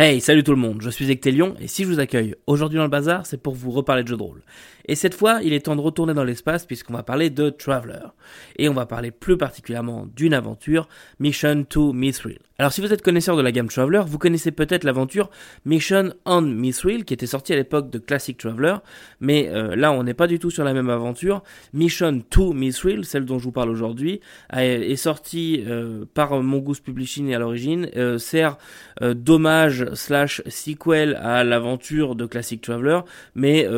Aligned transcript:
Hey, 0.00 0.20
salut 0.20 0.44
tout 0.44 0.52
le 0.52 0.58
monde, 0.58 0.80
je 0.80 0.90
suis 0.90 1.10
Ectelion 1.10 1.56
et 1.58 1.66
si 1.66 1.82
je 1.82 1.88
vous 1.88 1.98
accueille 1.98 2.36
aujourd'hui 2.46 2.76
dans 2.76 2.84
le 2.84 2.88
bazar, 2.88 3.26
c'est 3.26 3.42
pour 3.42 3.56
vous 3.56 3.72
reparler 3.72 4.04
de 4.04 4.08
jeux 4.08 4.16
de 4.16 4.22
rôle. 4.22 4.42
Et 4.88 4.94
cette 4.94 5.14
fois, 5.14 5.40
il 5.42 5.52
est 5.52 5.66
temps 5.66 5.76
de 5.76 5.80
retourner 5.80 6.14
dans 6.14 6.24
l'espace 6.24 6.64
puisqu'on 6.66 6.94
va 6.94 7.02
parler 7.02 7.30
de 7.30 7.50
Traveler. 7.50 8.08
Et 8.56 8.68
on 8.68 8.74
va 8.74 8.86
parler 8.86 9.10
plus 9.10 9.36
particulièrement 9.36 10.06
d'une 10.16 10.34
aventure, 10.34 10.88
Mission 11.20 11.64
to 11.64 11.92
Mithril. 11.92 12.38
Alors 12.60 12.72
si 12.72 12.80
vous 12.80 12.92
êtes 12.92 13.02
connaisseur 13.02 13.36
de 13.36 13.42
la 13.42 13.52
gamme 13.52 13.68
Traveler, 13.68 14.02
vous 14.04 14.18
connaissez 14.18 14.50
peut-être 14.50 14.82
l'aventure 14.82 15.30
Mission 15.64 16.12
on 16.26 16.42
Mithril 16.42 17.04
qui 17.04 17.14
était 17.14 17.28
sortie 17.28 17.52
à 17.52 17.56
l'époque 17.56 17.88
de 17.88 17.98
Classic 17.98 18.36
Traveler, 18.36 18.74
mais 19.20 19.48
euh, 19.48 19.76
là 19.76 19.92
on 19.92 20.02
n'est 20.02 20.12
pas 20.12 20.26
du 20.26 20.40
tout 20.40 20.50
sur 20.50 20.64
la 20.64 20.74
même 20.74 20.90
aventure. 20.90 21.44
Mission 21.72 22.20
to 22.28 22.52
Mithril, 22.52 23.04
celle 23.04 23.26
dont 23.26 23.38
je 23.38 23.44
vous 23.44 23.52
parle 23.52 23.70
aujourd'hui, 23.70 24.20
est 24.52 24.96
sortie 24.96 25.62
euh, 25.68 26.04
par 26.14 26.42
Mongoose 26.42 26.80
Publishing 26.80 27.32
à 27.32 27.38
l'origine, 27.38 27.90
euh, 27.96 28.18
sert 28.18 28.58
d'hommage 29.00 29.94
slash 29.94 30.42
sequel 30.48 31.14
à 31.22 31.44
l'aventure 31.44 32.16
de 32.16 32.26
Classic 32.26 32.60
Traveler, 32.60 33.02
mais 33.36 33.68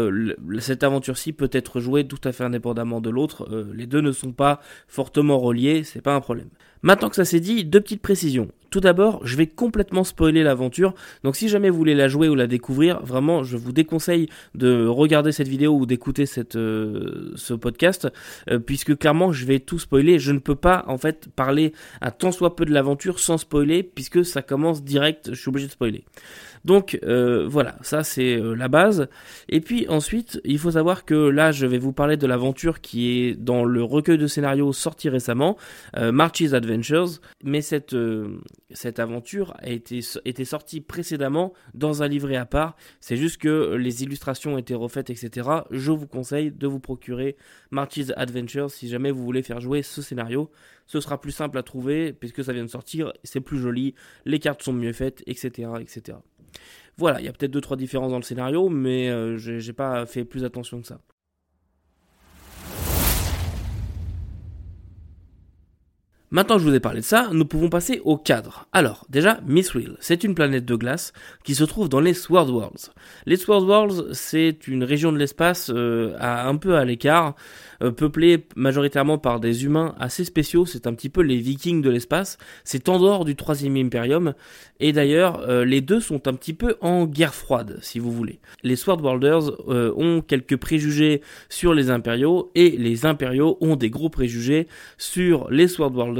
cette 0.60 0.84
peut 1.32 1.50
être 1.52 1.80
jouée 1.80 2.06
tout 2.06 2.20
à 2.24 2.32
fait 2.32 2.44
indépendamment 2.44 3.00
de 3.00 3.10
l'autre. 3.10 3.48
Euh, 3.50 3.72
les 3.74 3.86
deux 3.86 4.00
ne 4.00 4.12
sont 4.12 4.32
pas 4.32 4.60
fortement 4.88 5.38
reliés, 5.38 5.84
c'est 5.84 6.02
pas 6.02 6.14
un 6.14 6.20
problème. 6.20 6.50
Maintenant 6.82 7.10
que 7.10 7.16
ça 7.16 7.24
s'est 7.24 7.40
dit, 7.40 7.64
deux 7.64 7.80
petites 7.80 8.02
précisions. 8.02 8.48
Tout 8.70 8.80
d'abord, 8.80 9.20
je 9.26 9.36
vais 9.36 9.48
complètement 9.48 10.04
spoiler 10.04 10.44
l'aventure, 10.44 10.94
donc 11.24 11.34
si 11.34 11.48
jamais 11.48 11.70
vous 11.70 11.76
voulez 11.76 11.96
la 11.96 12.06
jouer 12.06 12.28
ou 12.28 12.36
la 12.36 12.46
découvrir, 12.46 13.00
vraiment, 13.02 13.42
je 13.42 13.56
vous 13.56 13.72
déconseille 13.72 14.28
de 14.54 14.86
regarder 14.86 15.32
cette 15.32 15.48
vidéo 15.48 15.76
ou 15.76 15.86
d'écouter 15.86 16.24
euh, 16.54 17.32
ce 17.34 17.54
podcast, 17.54 18.08
puisque 18.64 18.96
clairement, 18.96 19.32
je 19.32 19.44
vais 19.44 19.58
tout 19.58 19.80
spoiler. 19.80 20.20
Je 20.20 20.30
ne 20.30 20.38
peux 20.38 20.54
pas 20.54 20.84
en 20.86 20.98
fait 20.98 21.28
parler 21.34 21.72
un 22.00 22.12
tant 22.12 22.30
soit 22.30 22.54
peu 22.54 22.64
de 22.64 22.72
l'aventure 22.72 23.18
sans 23.18 23.38
spoiler, 23.38 23.82
puisque 23.82 24.24
ça 24.24 24.40
commence 24.40 24.84
direct. 24.84 25.30
Je 25.32 25.40
suis 25.40 25.48
obligé 25.48 25.66
de 25.66 25.72
spoiler. 25.72 26.04
Donc 26.64 26.98
euh, 27.04 27.46
voilà, 27.48 27.76
ça 27.82 28.04
c'est 28.04 28.36
euh, 28.36 28.54
la 28.54 28.68
base. 28.68 29.08
Et 29.48 29.60
puis 29.60 29.86
ensuite, 29.88 30.40
il 30.44 30.58
faut 30.58 30.72
savoir 30.72 31.04
que 31.04 31.14
là, 31.14 31.52
je 31.52 31.66
vais 31.66 31.78
vous 31.78 31.92
parler 31.92 32.16
de 32.16 32.26
l'aventure 32.26 32.80
qui 32.80 33.10
est 33.10 33.34
dans 33.34 33.64
le 33.64 33.82
recueil 33.82 34.18
de 34.18 34.26
scénarios 34.26 34.72
sorti 34.72 35.08
récemment, 35.08 35.56
euh, 35.96 36.12
March's 36.12 36.52
Adventures. 36.70 37.20
Mais 37.42 37.62
cette, 37.62 37.96
cette 38.70 38.98
aventure 38.98 39.54
a 39.58 39.68
été, 39.68 40.00
été 40.24 40.44
sortie 40.44 40.80
précédemment 40.80 41.52
dans 41.74 42.02
un 42.02 42.08
livret 42.08 42.36
à 42.36 42.46
part. 42.46 42.76
C'est 43.00 43.16
juste 43.16 43.38
que 43.38 43.74
les 43.74 44.02
illustrations 44.02 44.54
ont 44.54 44.58
été 44.58 44.74
refaites, 44.74 45.10
etc. 45.10 45.48
Je 45.70 45.90
vous 45.90 46.06
conseille 46.06 46.50
de 46.50 46.66
vous 46.66 46.80
procurer 46.80 47.36
March's 47.70 48.12
Adventures 48.16 48.70
si 48.70 48.88
jamais 48.88 49.10
vous 49.10 49.24
voulez 49.24 49.42
faire 49.42 49.60
jouer 49.60 49.82
ce 49.82 50.02
scénario. 50.02 50.50
Ce 50.86 51.00
sera 51.00 51.20
plus 51.20 51.32
simple 51.32 51.58
à 51.58 51.62
trouver 51.62 52.12
puisque 52.12 52.44
ça 52.44 52.52
vient 52.52 52.64
de 52.64 52.70
sortir, 52.70 53.12
c'est 53.22 53.40
plus 53.40 53.58
joli, 53.58 53.94
les 54.24 54.38
cartes 54.38 54.62
sont 54.62 54.72
mieux 54.72 54.92
faites, 54.92 55.22
etc. 55.26 55.68
etc. 55.80 56.18
Voilà, 56.96 57.20
il 57.20 57.24
y 57.24 57.28
a 57.28 57.32
peut-être 57.32 57.50
deux 57.50 57.60
trois 57.60 57.76
différences 57.76 58.10
dans 58.10 58.18
le 58.18 58.24
scénario, 58.24 58.68
mais 58.68 59.08
euh, 59.08 59.36
j'ai 59.38 59.72
pas 59.72 60.04
fait 60.06 60.24
plus 60.24 60.44
attention 60.44 60.80
que 60.80 60.86
ça. 60.86 61.00
Maintenant 66.32 66.58
que 66.58 66.62
je 66.62 66.68
vous 66.68 66.74
ai 66.76 66.80
parlé 66.80 67.00
de 67.00 67.04
ça, 67.04 67.28
nous 67.32 67.44
pouvons 67.44 67.68
passer 67.68 68.00
au 68.04 68.16
cadre. 68.16 68.68
Alors, 68.72 69.04
déjà, 69.08 69.40
Mithril, 69.48 69.96
c'est 69.98 70.22
une 70.22 70.36
planète 70.36 70.64
de 70.64 70.76
glace 70.76 71.12
qui 71.42 71.56
se 71.56 71.64
trouve 71.64 71.88
dans 71.88 71.98
les 71.98 72.14
Sword 72.14 72.50
Worlds. 72.50 72.92
Les 73.26 73.34
Sword 73.34 73.64
Worlds, 73.64 74.12
c'est 74.12 74.68
une 74.68 74.84
région 74.84 75.10
de 75.10 75.18
l'espace 75.18 75.72
euh, 75.74 76.14
un 76.20 76.54
peu 76.54 76.76
à 76.76 76.84
l'écart, 76.84 77.34
euh, 77.82 77.90
peuplée 77.90 78.46
majoritairement 78.54 79.18
par 79.18 79.40
des 79.40 79.64
humains 79.64 79.96
assez 79.98 80.24
spéciaux. 80.24 80.66
C'est 80.66 80.86
un 80.86 80.94
petit 80.94 81.08
peu 81.08 81.22
les 81.22 81.38
Vikings 81.38 81.82
de 81.82 81.90
l'espace. 81.90 82.38
C'est 82.62 82.88
en 82.88 83.00
dehors 83.00 83.24
du 83.24 83.34
troisième 83.34 83.76
Imperium. 83.76 84.34
Et 84.78 84.92
d'ailleurs, 84.92 85.40
euh, 85.48 85.64
les 85.64 85.80
deux 85.80 86.00
sont 86.00 86.28
un 86.28 86.34
petit 86.34 86.54
peu 86.54 86.76
en 86.80 87.06
guerre 87.06 87.34
froide, 87.34 87.78
si 87.82 87.98
vous 87.98 88.12
voulez. 88.12 88.38
Les 88.62 88.76
Sword 88.76 89.02
Worlders 89.02 89.68
ont 89.68 90.22
quelques 90.22 90.56
préjugés 90.56 91.22
sur 91.48 91.74
les 91.74 91.90
impériaux 91.90 92.52
et 92.54 92.70
les 92.70 93.04
impériaux 93.04 93.58
ont 93.60 93.74
des 93.74 93.90
gros 93.90 94.10
préjugés 94.10 94.68
sur 94.96 95.50
les 95.50 95.66
Sword 95.66 95.96
Worlders 95.96 96.19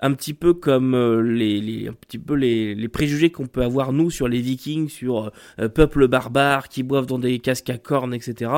un 0.00 0.12
petit 0.12 0.34
peu 0.34 0.54
comme 0.54 0.94
euh, 0.94 1.20
les, 1.20 1.88
un 1.88 1.92
petit 1.92 2.18
peu 2.18 2.34
les, 2.34 2.88
préjugés 2.88 3.30
qu'on 3.30 3.46
peut 3.46 3.62
avoir 3.62 3.92
nous 3.92 4.10
sur 4.10 4.28
les 4.28 4.40
Vikings, 4.40 4.88
sur 4.88 5.32
euh, 5.58 5.68
peuple 5.68 6.08
barbare 6.08 6.68
qui 6.68 6.82
boivent 6.82 7.06
dans 7.06 7.18
des 7.18 7.38
casques 7.38 7.70
à 7.70 7.78
cornes, 7.78 8.14
etc. 8.14 8.50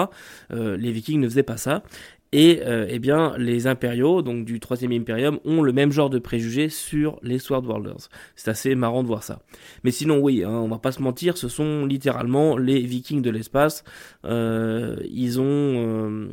Euh, 0.53 0.77
les 0.77 0.93
Vikings 0.93 1.21
ne 1.21 1.29
faisaient 1.29 1.43
pas 1.43 1.57
ça. 1.57 1.83
Et 2.31 2.61
eh 2.67 2.99
bien, 2.99 3.33
les 3.39 3.67
impériaux, 3.67 4.21
donc 4.21 4.45
du 4.45 4.61
troisième 4.61 4.93
impérium, 4.93 5.39
ont 5.47 5.63
le 5.63 5.73
même 5.73 5.93
genre 5.93 6.11
de 6.11 6.19
préjugés 6.19 6.69
sur 6.69 7.19
les 7.23 7.39
Swordworlders. 7.39 8.11
C'est 8.37 8.51
assez 8.51 8.75
marrant 8.75 9.03
de 9.03 9.09
voir 9.09 9.23
ça. 9.23 9.41
Mais 9.83 9.91
sinon, 9.91 10.19
oui, 10.19 10.45
hein, 10.45 10.51
on 10.51 10.69
va 10.69 10.77
pas 10.77 10.93
se 10.93 11.01
mentir, 11.01 11.39
ce 11.39 11.49
sont 11.49 11.87
littéralement 11.87 12.59
les 12.59 12.81
Vikings 12.81 13.23
de 13.23 13.31
l'espace. 13.31 13.83
ils 14.25 15.41
ont 15.41 16.29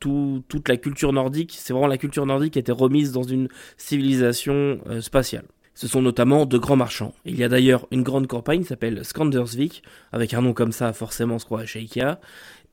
toute 0.00 0.68
la 0.68 0.76
culture 0.76 1.12
nordique, 1.12 1.54
c'est 1.56 1.72
vraiment 1.72 1.86
la 1.86 1.98
culture 1.98 2.26
nordique 2.26 2.54
qui 2.54 2.58
été 2.58 2.72
remise 2.72 3.12
dans 3.12 3.22
une 3.22 3.48
civilisation 3.76 4.80
euh, 4.88 5.00
spatiale. 5.00 5.44
Ce 5.74 5.88
sont 5.88 6.02
notamment 6.02 6.44
de 6.44 6.58
grands 6.58 6.76
marchands. 6.76 7.14
Il 7.24 7.38
y 7.38 7.44
a 7.44 7.48
d'ailleurs 7.48 7.86
une 7.90 8.02
grande 8.02 8.26
campagne 8.26 8.60
qui 8.60 8.66
s'appelle 8.66 9.04
Skandersvik, 9.04 9.82
avec 10.12 10.34
un 10.34 10.42
nom 10.42 10.52
comme 10.52 10.72
ça, 10.72 10.92
forcément, 10.92 11.36
on 11.36 11.38
se 11.38 11.46
croit 11.46 11.64
chez 11.64 11.80
Ikea. 11.80 12.18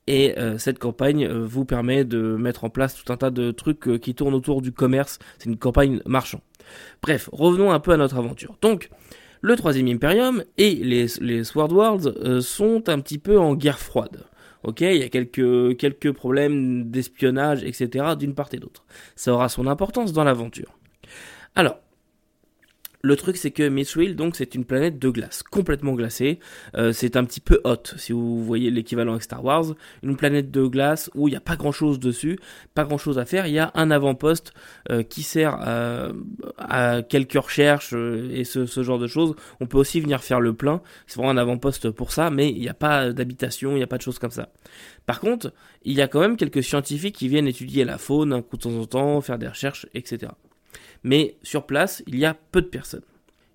Et 0.08 0.38
euh, 0.40 0.58
cette 0.58 0.80
campagne 0.80 1.26
euh, 1.26 1.46
vous 1.46 1.66
permet 1.66 2.04
de 2.04 2.36
mettre 2.36 2.64
en 2.64 2.70
place 2.70 2.96
tout 2.96 3.14
un 3.14 3.18
tas 3.18 3.30
de 3.30 3.52
trucs 3.52 4.02
qui 4.02 4.16
tournent 4.16 4.34
autour 4.34 4.62
du 4.62 4.72
commerce. 4.72 5.20
C'est 5.38 5.50
une 5.50 5.58
campagne 5.58 6.02
marchand. 6.06 6.42
Bref, 7.02 7.30
revenons 7.32 7.72
un 7.72 7.80
peu 7.80 7.92
à 7.92 7.98
notre 7.98 8.18
aventure. 8.18 8.58
Donc, 8.62 8.90
le 9.42 9.56
troisième 9.56 9.88
Imperium 9.88 10.44
et 10.58 10.76
les, 10.76 11.06
les 11.22 11.44
Sword 11.44 11.72
Worlds 11.72 12.42
sont 12.42 12.90
un 12.90 13.00
petit 13.00 13.18
peu 13.18 13.40
en 13.40 13.56
guerre 13.56 13.80
froide. 13.80 14.26
Ok, 14.64 14.82
il 14.82 14.98
y 14.98 15.04
a 15.04 15.10
quelques, 15.10 15.78
quelques 15.78 16.12
problèmes 16.12 16.90
d'espionnage, 16.92 17.64
etc. 17.64 18.16
d'une 18.18 18.36
part 18.36 18.50
et 18.52 18.58
d'autre. 18.58 18.86
Ça 19.16 19.34
aura 19.34 19.48
son 19.48 19.68
importance 19.68 20.12
dans 20.12 20.24
l'aventure. 20.24 20.78
Alors, 21.56 21.80
le 23.02 23.16
truc, 23.16 23.38
c'est 23.38 23.52
que 23.52 23.68
Mithril, 23.68 24.16
donc, 24.16 24.36
c'est 24.36 24.56
une 24.56 24.66
planète 24.66 25.00
de 25.00 25.10
glace, 25.10 25.42
complètement 25.42 25.94
glacée. 25.94 26.40
Euh, 26.76 26.92
c'est 26.92 27.16
un 27.16 27.24
petit 27.24 27.40
peu 27.40 27.62
hot, 27.64 27.84
si 27.96 28.12
vous 28.12 28.44
voyez 28.44 28.72
l'équivalent 28.72 29.14
avec 29.14 29.24
Star 29.24 29.44
Wars. 29.44 29.74
Une 30.04 30.18
planète 30.18 30.52
de 30.52 30.66
glace 30.66 31.10
où 31.16 31.30
il 31.30 31.32
n'y 31.32 31.38
a 31.38 31.42
pas 31.42 31.56
grand-chose 31.56 32.00
dessus, 32.00 32.40
pas 32.74 32.84
grand-chose 32.84 33.18
à 33.18 33.26
faire. 33.26 33.48
Il 33.48 33.54
y 33.54 33.60
a 33.60 33.72
un 33.76 33.90
avant-poste 33.90 34.54
euh, 34.90 35.04
qui 35.04 35.24
sert 35.24 35.58
à, 36.58 37.02
quelques 37.04 37.42
recherches 37.42 37.94
euh, 37.94 38.30
et 38.34 38.44
ce, 38.44 38.66
ce, 38.66 38.84
genre 38.84 39.00
de 39.00 39.08
choses. 39.08 39.34
On 39.62 39.66
peut 39.66 39.78
aussi 39.78 40.02
venir 40.02 40.22
faire 40.22 40.42
le 40.42 40.54
plein. 40.54 40.82
C'est 41.08 41.16
vraiment 41.16 41.32
un 41.32 41.38
avant-poste 41.38 41.92
pour 41.92 42.12
ça, 42.12 42.30
mais 42.30 42.50
il 42.50 42.60
n'y 42.60 42.70
a 42.70 42.74
pas 42.74 43.14
d'habitation, 43.14 43.72
il 43.72 43.78
n'y 43.78 43.84
a 43.84 43.88
pas 43.88 43.98
de 43.98 44.02
choses 44.02 44.20
comme 44.20 44.32
ça. 44.32 44.50
Par 45.06 45.22
contre, 45.22 45.54
il 45.84 45.94
y 45.94 46.02
a 46.02 46.10
quand 46.10 46.20
même 46.20 46.36
quelques 46.36 46.64
scientifiques 46.64 47.16
qui 47.16 47.30
viennent 47.30 47.48
étudier 47.48 47.86
la 47.86 47.98
faune 47.98 48.34
un 48.34 48.42
coup 48.42 48.58
de 48.58 48.64
temps 48.64 48.76
en 48.76 48.86
temps, 48.86 49.22
faire 49.22 49.38
des 49.38 49.48
recherches, 49.48 49.88
etc 49.94 50.32
mais 51.04 51.38
sur 51.44 51.66
place, 51.66 52.04
il 52.08 52.18
y 52.18 52.26
a 52.26 52.34
peu 52.34 52.62
de 52.62 52.68
personnes. 52.68 53.04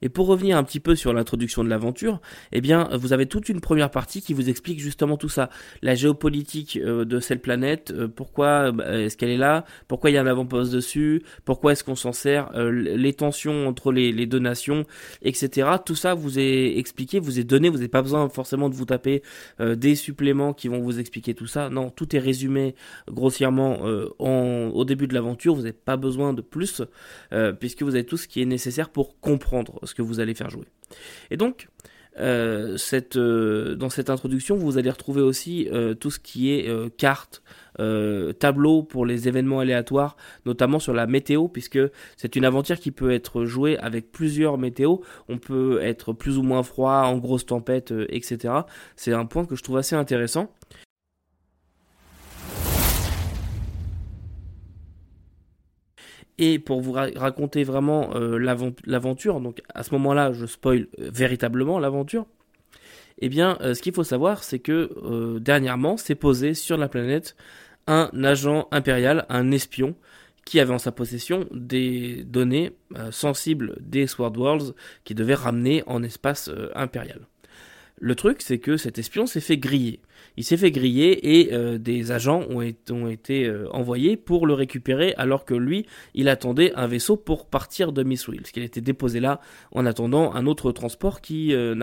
Et 0.05 0.11
pour 0.11 0.27
revenir 0.27 0.59
un 0.59 0.65
petit 0.65 0.81
peu 0.81 0.95
sur 0.95 1.15
l'introduction 1.15 1.65
de 1.65 1.71
l'aventure, 1.71 2.21
eh 2.53 2.61
bien, 2.61 2.91
vous 2.93 3.15
avez 3.15 3.25
toute 3.25 3.49
une 3.49 3.63
première 3.63 3.91
partie 3.91 4.21
qui 4.21 4.35
vous 4.35 4.51
explique 4.51 4.79
justement 4.79 5.17
tout 5.17 5.31
ça. 5.31 5.49
La 5.81 5.95
géopolitique 5.95 6.77
euh, 6.77 7.07
de 7.07 7.21
cette 7.21 7.41
planète, 7.41 7.91
euh, 7.97 8.07
pourquoi 8.07 8.71
euh, 8.79 9.07
est-ce 9.07 9.17
qu'elle 9.17 9.31
est 9.31 9.39
là, 9.39 9.65
pourquoi 9.89 10.11
il 10.11 10.13
y 10.13 10.17
a 10.19 10.21
un 10.21 10.27
avant-poste 10.27 10.73
dessus, 10.73 11.23
pourquoi 11.47 11.73
est-ce 11.73 11.83
qu'on 11.83 11.97
s'en 11.97 12.13
sert, 12.13 12.53
les 12.55 13.15
tensions 13.15 13.67
entre 13.67 13.93
les, 13.93 14.27
deux 14.27 14.39
nations, 14.39 14.85
etc. 15.23 15.71
Tout 15.85 15.95
ça 15.95 16.13
vous 16.13 16.39
est 16.39 16.77
expliqué, 16.77 17.19
vous 17.19 17.41
est 17.41 17.45
donné, 17.45 17.71
vous 17.71 17.77
n'avez 17.77 17.89
pas 17.89 18.03
besoin 18.03 18.29
forcément 18.29 18.69
de 18.69 18.75
vous 18.75 18.85
taper 18.85 19.23
des 19.59 19.95
suppléments 19.95 20.53
qui 20.53 20.69
vont 20.69 20.81
vous 20.81 21.01
expliquer 21.01 21.33
tout 21.33 21.47
ça. 21.47 21.71
Non, 21.71 21.89
tout 21.89 22.15
est 22.15 22.19
résumé 22.19 22.75
grossièrement 23.09 23.81
en, 24.19 24.71
au 24.75 24.85
début 24.85 25.07
de 25.07 25.15
l'aventure, 25.15 25.55
vous 25.55 25.63
n'avez 25.63 25.73
pas 25.73 25.97
besoin 25.97 26.35
de 26.35 26.43
plus, 26.43 26.83
puisque 27.59 27.83
vous 27.83 27.95
avez 27.95 28.05
tout 28.05 28.17
ce 28.17 28.29
qui 28.29 28.43
est 28.43 28.47
nécessaire 28.47 28.91
pour 28.91 29.19
comprendre 29.21 29.81
ce 29.85 29.94
que 29.95 30.03
vous 30.03 30.21
allez 30.21 30.35
faire 30.35 30.51
jouer. 30.51 30.67
Et 31.31 31.37
donc, 31.37 31.69
euh, 32.19 32.77
euh, 33.17 33.75
dans 33.75 33.91
cette 33.91 34.11
introduction, 34.11 34.57
vous 34.57 34.79
allez 34.79 34.91
retrouver 34.91 35.23
aussi 35.23 35.69
euh, 35.73 35.95
tout 35.95 36.11
ce 36.11 36.21
qui 36.21 36.53
est 36.53 36.97
carte, 36.97 37.43
tableau 38.39 38.85
pour 38.85 39.05
les 39.05 39.27
événements 39.27 39.59
aléatoires, 39.59 40.17
notamment 40.47 40.79
sur 40.79 40.95
la 40.95 41.09
météo, 41.09 41.49
puisque 41.49 41.81
c'est 42.17 42.37
une 42.37 42.45
aventure 42.45 42.79
qui 42.79 42.93
peut 42.93 43.11
être 43.11 43.47
jouée 43.47 43.77
avec 43.79 44.13
plusieurs 44.13 44.59
météos. 44.59 45.03
On 45.29 45.39
peut 45.39 45.81
être 45.83 46.13
plus 46.13 46.39
ou 46.39 46.43
moins 46.43 46.63
froid, 46.63 47.03
en 47.05 47.19
grosse 47.19 47.47
tempête, 47.47 47.93
etc. 48.11 48.55
C'est 48.95 49.13
un 49.13 49.27
point 49.27 49.45
que 49.45 49.57
je 49.57 49.63
trouve 49.65 49.79
assez 49.79 49.97
intéressant. 49.97 50.53
Et 56.39 56.59
pour 56.59 56.81
vous 56.81 56.93
raconter 56.93 57.63
vraiment 57.63 58.15
euh, 58.17 58.39
l'aventure, 58.39 59.41
donc 59.41 59.63
à 59.73 59.83
ce 59.85 59.93
moment-là, 59.95 60.33
je 60.33 60.47
spoil 60.47 60.89
euh, 60.99 61.11
véritablement 61.13 61.79
l'aventure. 61.79 62.27
Eh 63.19 63.29
bien, 63.29 63.57
euh, 63.61 63.75
ce 63.75 63.83
qu'il 63.83 63.95
faut 63.95 64.03
savoir, 64.03 64.43
c'est 64.43 64.59
que 64.59 65.39
dernièrement, 65.39 65.97
s'est 65.97 66.17
posé 66.17 66.55
sur 66.55 66.77
la 66.77 66.89
planète 66.89 67.37
un 67.87 68.11
agent 68.25 68.67
impérial, 68.73 69.27
un 69.29 69.51
espion, 69.53 69.95
qui 70.45 70.61
avait 70.61 70.75
en 70.75 70.79
sa 70.79 70.93
possession 70.93 71.47
des 71.53 72.23
données 72.25 72.73
sensibles 73.11 73.77
des 73.81 74.07
Sword 74.07 74.37
Worlds 74.37 74.75
qui 75.05 75.15
devait 75.15 75.35
ramener 75.35 75.83
en 75.87 76.03
espace 76.03 76.51
impérial. 76.75 77.27
Le 78.05 78.15
truc, 78.15 78.43
c'est 78.43 78.59
que 78.59 78.77
cet 78.77 78.99
espion 78.99 79.25
s'est 79.25 79.41
fait 79.41 79.57
griller. 79.57 80.01
Il 80.37 80.45
s'est 80.45 80.59
fait 80.59 80.71
griller 80.71 81.41
et 81.41 81.55
euh, 81.55 81.79
des 81.79 82.13
agents 82.13 82.43
ont, 82.51 82.61
été 82.61 83.47
euh, 83.47 83.67
envoyés 83.71 84.19
pour 84.19 84.47
le 84.47 84.53
récupérer 84.53 85.15
alors 85.17 85.47
que 85.47 85.55
lui, 85.55 85.87
il 86.13 86.29
attendait 86.29 86.75
un 86.75 86.87
vaisseau 86.87 87.17
pour 87.17 87.47
partir 87.47 87.93
de 87.95 88.03
Missouri. 88.03 88.41
Parce 88.41 88.51
qu'il 88.51 88.63
était 88.63 88.83
déposé 88.83 89.21
là 89.21 89.41
en 89.73 89.87
attendant 89.87 90.35
un 90.35 90.45
autre 90.45 90.71
transport 90.71 91.23
qui 91.23 91.55
euh, 91.55 91.75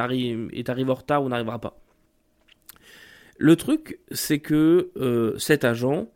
est 0.54 0.70
arrivé 0.70 0.92
en 0.92 0.94
retard 0.94 1.24
ou 1.24 1.30
n'arrivera 1.30 1.58
pas. 1.58 1.82
Le 3.40 3.56
truc, 3.56 3.98
c'est 4.12 4.38
que 4.38 4.92
cet 5.40 5.64
agent 5.64 6.08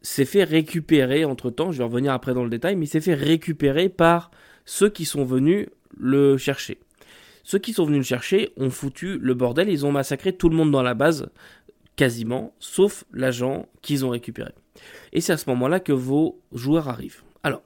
s'est 0.00 0.24
fait 0.24 0.44
récupérer 0.44 1.26
entre 1.26 1.50
temps, 1.50 1.72
je 1.72 1.76
vais 1.76 1.84
revenir 1.84 2.14
après 2.14 2.32
dans 2.32 2.44
le 2.44 2.48
détail, 2.48 2.76
mais 2.76 2.86
il 2.86 2.88
s'est 2.88 3.02
fait 3.02 3.12
récupérer 3.12 3.90
par 3.90 4.30
ceux 4.64 4.88
qui 4.88 5.04
sont 5.04 5.26
venus 5.26 5.68
le 5.98 6.38
chercher. 6.38 6.78
Ceux 7.42 7.58
qui 7.58 7.72
sont 7.72 7.84
venus 7.84 7.98
le 7.98 8.04
chercher 8.04 8.52
ont 8.56 8.70
foutu 8.70 9.18
le 9.18 9.34
bordel, 9.34 9.68
ils 9.68 9.84
ont 9.84 9.92
massacré 9.92 10.32
tout 10.32 10.48
le 10.48 10.56
monde 10.56 10.70
dans 10.70 10.82
la 10.82 10.94
base, 10.94 11.30
quasiment, 11.96 12.54
sauf 12.58 13.04
l'agent 13.12 13.66
qu'ils 13.82 14.04
ont 14.04 14.10
récupéré. 14.10 14.52
Et 15.12 15.20
c'est 15.20 15.32
à 15.32 15.36
ce 15.36 15.48
moment-là 15.50 15.80
que 15.80 15.92
vos 15.92 16.40
joueurs 16.52 16.88
arrivent. 16.88 17.22
Alors, 17.42 17.62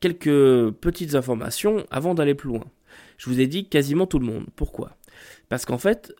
quelques 0.00 0.70
petites 0.80 1.14
informations 1.14 1.86
avant 1.90 2.14
d'aller 2.14 2.34
plus 2.34 2.48
loin. 2.48 2.64
Je 3.18 3.30
vous 3.30 3.40
ai 3.40 3.46
dit 3.46 3.68
quasiment 3.68 4.06
tout 4.06 4.18
le 4.18 4.26
monde. 4.26 4.46
Pourquoi? 4.56 4.96
Parce 5.52 5.66
qu'en 5.66 5.76
fait, 5.76 6.14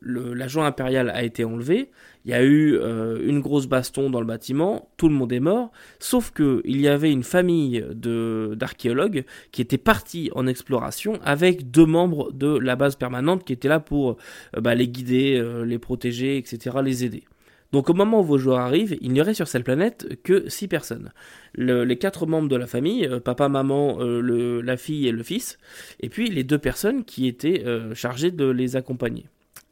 l'agent 0.00 0.62
impérial 0.62 1.10
a 1.10 1.22
été 1.22 1.44
enlevé, 1.44 1.90
il 2.24 2.30
y 2.30 2.32
a 2.34 2.42
eu 2.42 2.74
euh, 2.74 3.20
une 3.22 3.40
grosse 3.40 3.66
baston 3.66 4.08
dans 4.08 4.20
le 4.20 4.26
bâtiment, 4.26 4.88
tout 4.96 5.10
le 5.10 5.14
monde 5.14 5.34
est 5.34 5.40
mort, 5.40 5.70
sauf 5.98 6.30
qu'il 6.30 6.80
y 6.80 6.88
avait 6.88 7.12
une 7.12 7.24
famille 7.24 7.84
d'archéologues 7.92 9.26
qui 9.52 9.60
était 9.60 9.76
partie 9.76 10.30
en 10.34 10.46
exploration 10.46 11.18
avec 11.26 11.70
deux 11.70 11.84
membres 11.84 12.32
de 12.32 12.56
la 12.56 12.74
base 12.74 12.96
permanente 12.96 13.44
qui 13.44 13.52
étaient 13.52 13.68
là 13.68 13.80
pour 13.80 14.16
euh, 14.56 14.62
bah, 14.62 14.74
les 14.74 14.88
guider, 14.88 15.36
euh, 15.36 15.66
les 15.66 15.78
protéger, 15.78 16.38
etc., 16.38 16.78
les 16.82 17.04
aider. 17.04 17.24
Donc 17.72 17.90
au 17.90 17.94
moment 17.94 18.20
où 18.20 18.24
vos 18.24 18.38
joueurs 18.38 18.60
arrivent, 18.60 18.96
il 19.00 19.12
n'y 19.12 19.20
aurait 19.20 19.34
sur 19.34 19.48
cette 19.48 19.64
planète 19.64 20.20
que 20.22 20.48
6 20.48 20.68
personnes. 20.68 21.12
les 21.56 21.98
quatre 21.98 22.26
membres 22.26 22.48
de 22.48 22.56
la 22.56 22.66
famille, 22.66 23.06
euh, 23.06 23.20
papa, 23.20 23.48
maman, 23.48 23.98
euh, 24.00 24.60
la 24.62 24.76
fille 24.76 25.08
et 25.08 25.12
le 25.12 25.22
fils, 25.22 25.58
et 26.00 26.08
puis 26.08 26.28
les 26.28 26.44
deux 26.44 26.58
personnes 26.58 27.04
qui 27.04 27.26
étaient 27.26 27.64
euh, 27.66 27.94
chargées 27.94 28.30
de 28.30 28.46
les 28.46 28.76
accompagner. 28.76 29.26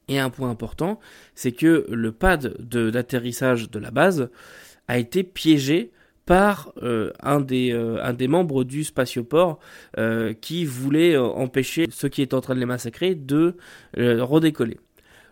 Et 0.08 0.18
un 0.18 0.30
point 0.30 0.50
important, 0.50 1.00
c'est 1.34 1.52
que 1.52 1.86
le 1.88 2.12
pad 2.12 2.56
d'atterrissage 2.58 3.70
de, 3.70 3.78
la 3.78 3.90
base 3.90 4.28
a 4.86 4.98
été 4.98 5.22
piégé 5.22 5.92
par 6.26 6.74
un 7.22 7.40
des 7.40 8.28
membres 8.28 8.64
du 8.64 8.84
spatioport 8.84 9.58
qui 10.42 10.66
voulait 10.66 11.16
empêcher 11.16 11.86
ceux 11.90 12.08
qui 12.08 12.20
étaient 12.20 12.34
en 12.34 12.42
train 12.42 12.54
de 12.54 12.60
les 12.60 12.66
massacrer 12.66 13.14
de 13.14 13.56
redécoller. 13.96 14.78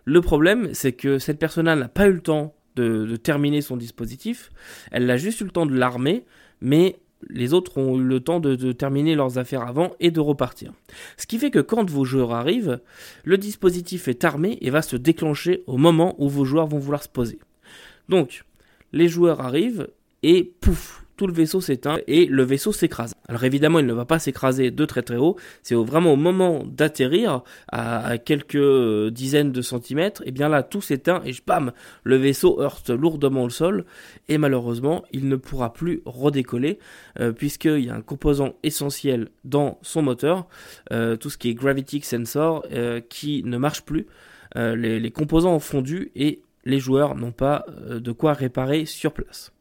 Le 0.05 0.21
problème, 0.21 0.71
c'est 0.73 0.93
que 0.93 1.19
cette 1.19 1.39
personne-là 1.39 1.77
n'a 1.77 1.89
pas 1.89 2.09
eu 2.09 2.13
le 2.13 2.21
temps 2.21 2.55
de, 2.77 3.17
terminer 3.17 3.61
son 3.61 3.77
dispositif. 3.77 4.51
Elle 4.91 5.11
a 5.11 5.17
juste 5.17 5.41
eu 5.41 5.45
le 5.45 5.51
temps 5.51 5.67
de 5.67 5.75
l'armer, 5.75 6.25
mais 6.61 6.97
les 7.29 7.53
autres 7.53 7.79
ont 7.79 7.99
eu 7.99 8.03
le 8.03 8.21
temps 8.21 8.41
de, 8.41 8.73
terminer 8.73 9.15
leurs 9.15 9.39
affaires 9.39 9.63
avant 9.63 9.93
et 10.01 10.11
de 10.11 10.21
repartir. 10.21 10.73
Ce 11.17 11.27
qui 11.27 11.39
fait 11.39 11.51
que 11.51 11.61
quand 11.61 11.89
vos 11.89 12.05
joueurs 12.05 12.33
arrivent, 12.33 12.81
le 13.25 13.39
dispositif 13.39 14.09
est 14.09 14.25
armé 14.25 14.59
et 14.61 14.71
va 14.71 14.83
se 14.83 14.97
déclencher 14.97 15.63
au 15.67 15.77
moment 15.77 16.17
où 16.19 16.29
vos 16.29 16.45
joueurs 16.45 16.67
vont 16.67 16.79
vouloir 16.79 17.03
se 17.03 17.09
poser. 17.09 17.39
Donc, 18.09 18.45
les 18.93 19.09
joueurs 19.09 19.41
arrivent 19.41 19.89
et 20.23 20.53
pouf, 20.61 21.02
le 21.27 21.33
vaisseau 21.33 21.61
s'éteint 21.61 21.99
et 22.07 22.27
le 22.27 22.43
vaisseau 22.43 22.73
s'écrase. 22.73 23.13
Alors 23.29 23.45
évidemment, 23.45 23.79
il 23.79 23.87
ne 23.87 23.93
va 23.93 24.05
pas 24.05 24.19
s'écraser 24.19 24.71
de 24.71 24.85
très 24.85 25.03
très 25.03 25.17
haut, 25.17 25.37
c'est 25.63 25.75
vraiment 25.75 26.13
au 26.13 26.17
moment 26.17 26.65
d'atterrir 26.67 27.43
à, 27.71 28.19
quelques 28.19 28.57
euh, 28.57 29.11
dizaines 29.11 29.53
de 29.53 29.63
centimètres, 29.63 30.23
et 30.27 30.33
bien 30.33 30.49
là 30.49 30.63
tout 30.63 30.81
s'éteint 30.81 31.23
et 31.25 31.33
bam, 31.47 31.73
le 32.05 32.17
vaisseau 32.17 32.61
heurte 32.61 32.91
lourdement 32.91 33.45
le 33.45 33.51
sol 33.51 33.85
et 34.29 34.39
malheureusement, 34.39 35.05
il 35.13 35.29
ne 35.29 35.37
pourra 35.37 35.73
plus 35.73 36.03
redécoller 36.05 36.79
euh, 37.21 37.33
puisqu'il 37.33 37.85
y 37.85 37.91
a 37.91 37.95
un 37.95 38.03
composant 38.03 38.55
essentiel 38.63 39.29
dans 39.45 39.79
son 39.83 40.03
moteur, 40.03 40.47
euh, 40.93 41.17
tout 41.17 41.31
ce 41.31 41.39
qui 41.39 41.51
est 41.51 41.55
gravity 41.55 42.01
sensor 42.03 42.67
qui 43.09 43.43
ne 43.45 43.57
marche 43.57 43.83
plus. 43.83 44.07
Les 44.55 45.11
composants 45.11 45.55
ont 45.55 45.61
fondu 45.61 46.11
et 46.15 46.43
les 46.65 46.79
joueurs 46.79 47.15
n'ont 47.15 47.33
pas 47.33 47.65
de 47.89 48.13
quoi 48.13 48.33
réparer 48.33 48.87
sur 48.87 49.13
place. 49.13 49.53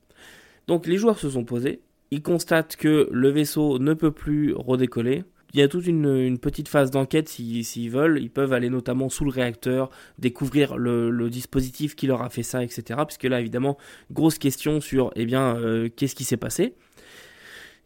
Donc 0.68 0.88
les 0.88 0.98
joueurs 0.98 1.20
se 1.20 1.30
sont 1.30 1.44
posés, 1.44 1.82
ils 2.12 2.22
constatent 2.22 2.76
que 2.76 3.10
le 3.12 3.30
vaisseau 3.30 3.80
ne 3.80 3.94
peut 3.94 4.12
plus 4.12 4.54
redécoller. 4.54 5.24
Il 5.54 5.60
y 5.60 5.64
a 5.64 5.68
toute 5.68 5.86
une, 5.86 6.38
petite 6.40 6.70
phase 6.70 6.92
d'enquête 6.92 7.28
s'ils 7.28 7.92
veulent. 7.92 8.20
Ils 8.22 8.30
peuvent 8.30 8.54
aller 8.54 8.70
notamment 8.70 9.10
sous 9.10 9.26
le 9.26 9.32
réacteur, 9.32 9.90
découvrir 10.18 10.78
le, 10.78 11.30
dispositif 11.30 11.96
qui 11.96 12.08
leur 12.08 12.22
a 12.22 12.30
fait 12.30 12.44
ça, 12.44 12.64
etc. 12.64 13.02
Puisque 13.06 13.24
là, 13.24 13.40
évidemment, 13.42 13.78
grosse 14.12 14.38
question 14.38 14.80
sur, 14.80 15.12
eh 15.16 15.26
bien, 15.26 15.58
euh, 15.58 15.90
qu'est-ce 15.94 16.16
qui 16.16 16.24
s'est 16.24 16.38
passé. 16.38 16.76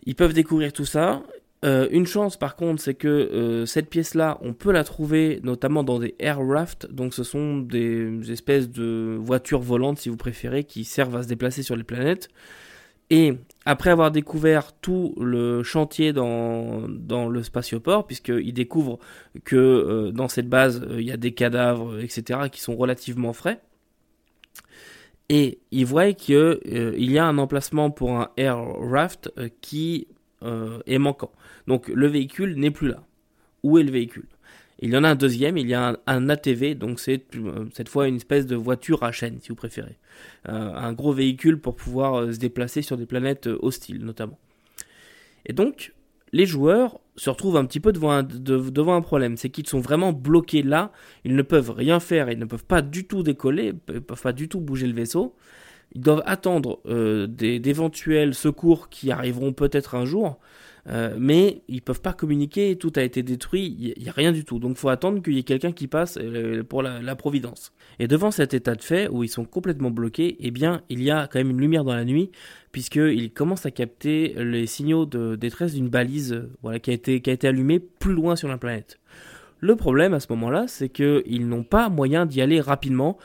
Ils 0.06 0.16
peuvent 0.16 0.34
découvrir 0.34 0.74
tout 0.74 0.86
ça. 0.86 1.24
Euh, 1.66 1.88
une 1.92 2.06
chance 2.06 2.38
par 2.38 2.56
contre, 2.56 2.82
c'est 2.82 2.94
que 2.94 3.08
euh, 3.08 3.66
cette 3.66 3.90
pièce-là, 3.90 4.38
on 4.42 4.54
peut 4.54 4.72
la 4.72 4.84
trouver 4.84 5.40
notamment 5.44 5.84
dans 5.84 5.98
des 5.98 6.14
aircraft, 6.20 6.92
donc 6.92 7.14
ce 7.14 7.24
sont 7.24 7.58
des 7.58 8.32
espèces 8.32 8.70
de 8.70 9.18
voitures 9.20 9.62
volantes 9.62 9.98
si 9.98 10.10
vous 10.10 10.18
préférez, 10.18 10.64
qui 10.64 10.84
servent 10.84 11.16
à 11.16 11.24
se 11.24 11.28
déplacer 11.28 11.64
sur 11.64 11.76
les 11.76 11.84
planètes. 11.84 12.30
Et 13.10 13.34
après 13.66 13.92
avoir 13.92 14.12
découvert 14.12 14.74
tout 14.74 15.14
le 15.20 15.62
chantier 15.64 16.12
dans, 16.12 16.88
dans 16.88 17.30
le 17.30 17.44
spatioport, 17.44 18.06
puisqu'il 18.06 18.54
découvre 18.54 19.00
que 19.44 19.56
euh, 19.56 20.12
dans 20.12 20.28
cette 20.28 20.50
base, 20.50 20.86
il 20.92 21.04
y 21.04 21.12
a 21.12 21.18
des 21.18 21.34
cadavres, 21.34 22.00
etc., 22.00 22.42
qui 22.52 22.62
sont 22.62 22.76
relativement 22.76 23.34
frais, 23.34 23.62
et 25.30 25.60
il 25.72 25.86
voit 25.86 26.14
qu'il 26.14 26.60
y 26.98 27.18
a 27.18 27.26
un 27.26 27.38
emplacement 27.40 27.90
pour 27.90 28.12
un 28.12 28.30
air 28.38 28.60
raft 28.60 29.32
qui 29.62 30.08
est 30.86 30.98
manquant. 30.98 31.32
Donc 31.68 31.88
le 31.88 32.08
véhicule 32.08 32.56
n'est 32.56 32.72
plus 32.72 32.90
là. 32.90 33.04
Où 33.64 33.78
est 33.78 33.84
le 33.84 33.92
véhicule? 33.92 34.28
Il 34.80 34.94
y 34.94 34.98
en 34.98 35.04
a 35.04 35.10
un 35.10 35.16
deuxième, 35.16 35.58
il 35.58 35.68
y 35.68 35.74
a 35.74 35.98
un, 36.06 36.30
ATV, 36.30 36.76
donc 36.76 37.00
c'est 37.00 37.24
euh, 37.36 37.66
cette 37.74 37.88
fois 37.88 38.08
une 38.08 38.18
espèce 38.18 38.46
de 38.46 38.56
voiture 38.56 39.04
à 39.04 39.12
chaîne, 39.12 39.38
si 39.40 39.50
vous 39.50 39.56
préférez. 39.56 39.98
Euh, 40.50 40.74
un 40.74 40.92
gros 40.92 41.14
véhicule 41.14 41.60
pour 41.60 41.76
pouvoir 41.76 42.16
euh, 42.16 42.34
se 42.34 42.40
déplacer 42.40 42.82
sur 42.82 42.98
des 42.98 43.06
planètes 43.06 43.48
hostiles, 43.48 44.04
notamment. 44.04 44.38
Et 45.46 45.54
donc, 45.54 45.94
les 46.34 46.46
joueurs 46.46 47.00
se 47.16 47.30
retrouvent 47.30 47.56
un 47.56 47.66
petit 47.66 47.80
peu 47.80 47.94
devant 47.94 48.12
un, 48.12 48.24
devant 48.24 48.96
un 48.96 49.02
problème, 49.02 49.38
c'est 49.38 49.50
qu'ils 49.50 49.68
sont 49.68 49.80
vraiment 49.80 50.12
bloqués 50.12 50.62
là, 50.62 50.92
ils 51.24 51.36
ne 51.36 51.42
peuvent 51.42 51.72
rien 51.72 52.02
faire, 52.02 52.30
ils 52.30 52.40
ne 52.40 52.46
peuvent 52.46 52.66
pas 52.66 52.82
du 52.82 53.08
tout 53.08 53.24
décoller, 53.24 53.74
ils 53.88 53.94
ne 53.94 54.00
peuvent 54.00 54.22
pas 54.22 54.34
du 54.34 54.50
tout 54.50 54.60
bouger 54.60 54.88
le 54.88 54.94
vaisseau. 54.94 55.36
Ils 55.96 56.02
doivent 56.02 56.24
attendre 56.26 56.80
d'éventuels 57.28 58.36
secours 58.36 58.90
qui 58.90 59.12
arriveront 59.12 59.54
peut-être 59.54 59.96
un 59.96 60.06
jour, 60.06 60.40
euh, 60.88 61.16
mais 61.18 61.64
ils 61.68 61.82
peuvent 61.82 62.02
pas 62.02 62.14
communiquer, 62.14 62.76
tout 62.76 62.94
a 62.96 63.02
été 63.02 63.24
détruit, 63.24 63.76
il 63.80 64.04
n'y 64.04 64.10
a 64.10 64.12
rien 64.12 64.32
du 64.32 64.46
tout. 64.46 64.60
Donc 64.60 64.72
il 64.72 64.78
faut 64.78 64.90
attendre 64.90 65.22
qu'il 65.22 65.34
y 65.34 65.40
ait 65.40 65.44
quelqu'un 65.44 65.72
qui 65.72 65.88
passe 65.88 66.18
euh, 66.22 66.64
pour 66.64 66.84
la, 66.84 67.16
providence. 67.16 67.72
Et 67.98 68.08
devant 68.08 68.30
cet 68.30 68.54
état 68.54 68.76
de 68.76 68.84
fait 68.84 69.08
où 69.08 69.24
ils 69.24 69.30
sont 69.30 69.46
complètement 69.46 69.90
bloqués, 69.90 70.38
eh 70.40 70.52
bien 70.52 70.84
il 70.90 71.02
y 71.02 71.10
a 71.10 71.28
quand 71.28 71.40
même 71.40 71.50
une 71.50 71.62
lumière 71.62 71.84
dans 71.84 71.96
la 71.96 72.06
nuit 72.06 72.32
puisqu'ils 72.72 73.32
commencent 73.32 73.66
à 73.66 73.72
capter 73.72 74.36
les 74.38 74.68
signaux 74.68 75.06
de 75.06 75.36
détresse 75.36 75.74
d'une 75.74 75.90
balise 75.90 76.34
euh, 76.34 76.52
voilà, 76.62 76.80
qui, 76.80 76.92
a 76.92 76.94
été, 76.94 77.22
qui 77.22 77.30
a 77.32 77.34
été 77.34 77.48
allumée 77.48 77.80
plus 77.80 78.14
loin 78.14 78.36
sur 78.36 78.48
la 78.48 78.58
planète. 78.58 79.00
Le 79.60 79.76
problème 79.76 80.14
à 80.14 80.20
ce 80.20 80.28
moment-là, 80.32 80.66
c'est 80.68 80.90
qu'ils 80.90 81.48
n'ont 81.48 81.64
pas 81.64 81.90
moyen 81.90 82.26
d'y 82.26 82.42
aller 82.42 82.60
rapidement. 82.60 83.18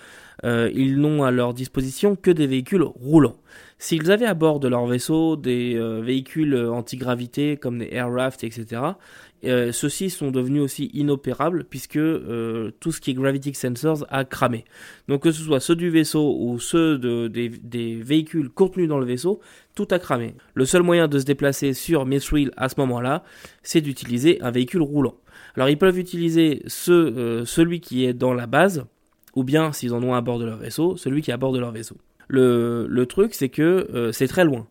Ils 0.44 0.97
n'ont 0.99 1.23
à 1.25 1.30
leur 1.30 1.54
disposition 1.54 2.16
que 2.16 2.30
des 2.30 2.47
véhicules 2.47 2.82
roulants. 2.82 3.37
S'ils 3.82 4.11
avaient 4.11 4.26
à 4.26 4.35
bord 4.35 4.61
de 4.61 4.68
leur 4.68 4.87
vaisseau 4.87 5.37
des 5.37 5.75
euh, 5.75 6.02
véhicules 6.02 6.52
euh, 6.52 6.70
antigravité 6.70 7.56
comme 7.56 7.78
des 7.78 7.88
aircraft, 7.90 8.44
etc., 8.44 8.82
euh, 9.47 9.73
ceux-ci 9.73 10.11
sont 10.11 10.30
devenus 10.30 10.61
aussi 10.61 10.90
inopérables 10.92 11.64
puisque 11.64 11.94
tout 11.94 12.92
ce 12.92 13.00
qui 13.00 13.12
est 13.12 13.14
gravity 13.14 13.54
sensors 13.54 14.04
a 14.11 14.26
cramé. 14.26 14.66
Donc 15.09 15.23
que 15.23 15.32
ce 15.32 15.42
soit 15.42 15.61
ceux 15.61 15.76
du 15.76 15.88
vaisseau 15.88 16.37
ou 16.38 16.61
ceux 16.61 16.99
des, 17.30 17.49
véhicules 18.02 18.50
contenus 18.50 18.87
dans 18.87 18.99
le 18.99 19.06
vaisseau, 19.06 19.40
tout 19.75 19.88
a 19.92 19.99
cramé. 19.99 20.35
Le 20.52 20.66
seul 20.66 20.82
moyen 20.82 21.09
de 21.09 21.18
se 21.18 21.25
déplacer 21.25 21.73
sur 21.73 22.04
Mithril 22.04 22.50
à 22.59 22.68
ce 22.68 22.75
moment-là, 22.80 23.25
c'est 23.62 23.80
d'utiliser 23.80 24.42
un 24.42 24.50
véhicule 24.50 24.82
roulant. 24.82 25.14
Alors 25.56 25.70
ils 25.70 25.78
peuvent 25.78 25.99
utiliser 25.99 26.62
celui 26.66 27.80
qui 27.80 28.04
est 28.04 28.12
dans 28.12 28.35
la 28.35 28.47
base, 28.47 28.85
ou 29.34 29.44
bien 29.44 29.72
s'ils 29.72 29.94
en 29.94 30.02
ont 30.02 30.14
à 30.14 30.20
bord 30.20 30.38
de 30.38 30.44
leur 30.44 30.58
vaisseau, 30.58 30.96
celui 30.96 31.22
qui 31.22 31.30
est 31.30 31.37
bord 31.37 31.52
de 31.52 31.58
leur 31.58 31.72
vaisseau. 31.72 31.96
Le, 32.28 33.04
truc, 33.08 33.34
c'est 33.34 33.49
que 33.49 33.88
euh, 33.92 34.12
c'est 34.12 34.28
très 34.28 34.44
loin. 34.44 34.66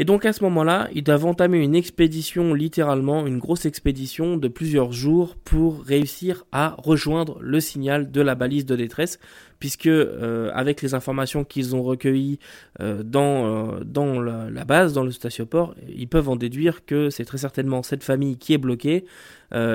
Et 0.00 0.06
donc 0.06 0.24
à 0.24 0.32
ce 0.32 0.42
moment-là, 0.44 0.88
ils 0.94 1.02
doivent 1.04 1.26
entamer 1.26 1.58
une 1.58 1.74
expédition, 1.74 2.54
littéralement 2.54 3.26
une 3.26 3.38
grosse 3.38 3.66
expédition 3.66 4.38
de 4.38 4.48
plusieurs 4.48 4.92
jours 4.92 5.36
pour 5.36 5.82
réussir 5.82 6.46
à 6.52 6.74
rejoindre 6.78 7.36
le 7.42 7.60
signal 7.60 8.10
de 8.10 8.22
la 8.22 8.34
balise 8.34 8.64
de 8.64 8.76
détresse, 8.76 9.18
puisque 9.58 9.88
euh, 9.88 10.50
avec 10.54 10.80
les 10.80 10.94
informations 10.94 11.44
qu'ils 11.44 11.76
ont 11.76 11.82
recueillies 11.82 12.38
euh, 12.80 13.02
dans, 13.02 13.44
euh, 13.44 13.84
dans 13.84 14.22
la, 14.22 14.64
base, 14.64 14.94
dans 14.94 15.04
le 15.04 15.10
statioport, 15.10 15.74
ils 15.86 16.08
peuvent 16.08 16.30
en 16.30 16.36
déduire 16.36 16.86
que 16.86 17.10
c'est 17.10 17.26
très 17.26 17.36
certainement 17.36 17.82
cette 17.82 18.02
famille 18.02 18.38
qui 18.38 18.54
est 18.54 18.58
bloquée 18.58 19.04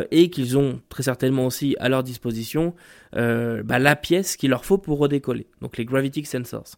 et 0.09 0.29
qu'ils 0.31 0.57
ont 0.57 0.79
très 0.89 1.03
certainement 1.03 1.45
aussi 1.45 1.75
à 1.79 1.87
leur 1.87 2.01
disposition 2.01 2.73
bah, 3.13 3.77
la 3.77 3.95
pièce 3.95 4.37
qu'il 4.37 4.49
leur 4.49 4.65
faut 4.65 4.79
pour 4.79 4.97
redécoller, 4.97 5.45
donc 5.61 5.77
les 5.77 5.85
gravity 5.85 6.25
sensors. 6.25 6.77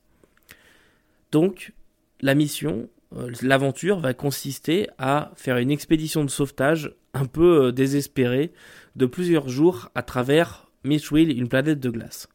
Donc 1.32 1.74
la 2.22 2.36
mission, 2.36 2.72
euh, 2.80 2.97
l'aventure 3.42 4.00
va 4.00 4.14
consister 4.14 4.88
à 4.98 5.32
faire 5.36 5.58
une 5.58 5.72
expédition 5.72 6.24
de 6.24 6.30
sauvetage 6.30 6.94
un 7.14 7.26
peu 7.26 7.68
euh, 7.68 7.72
désespérée 7.72 8.52
de 8.96 9.06
plusieurs 9.06 9.50
jours 9.50 9.90
à 9.96 10.04
travers 10.04 10.70
Mitchell, 10.84 11.32
une 11.32 11.48
planète 11.48 11.80
de 11.80 11.90
glace. 11.90 12.28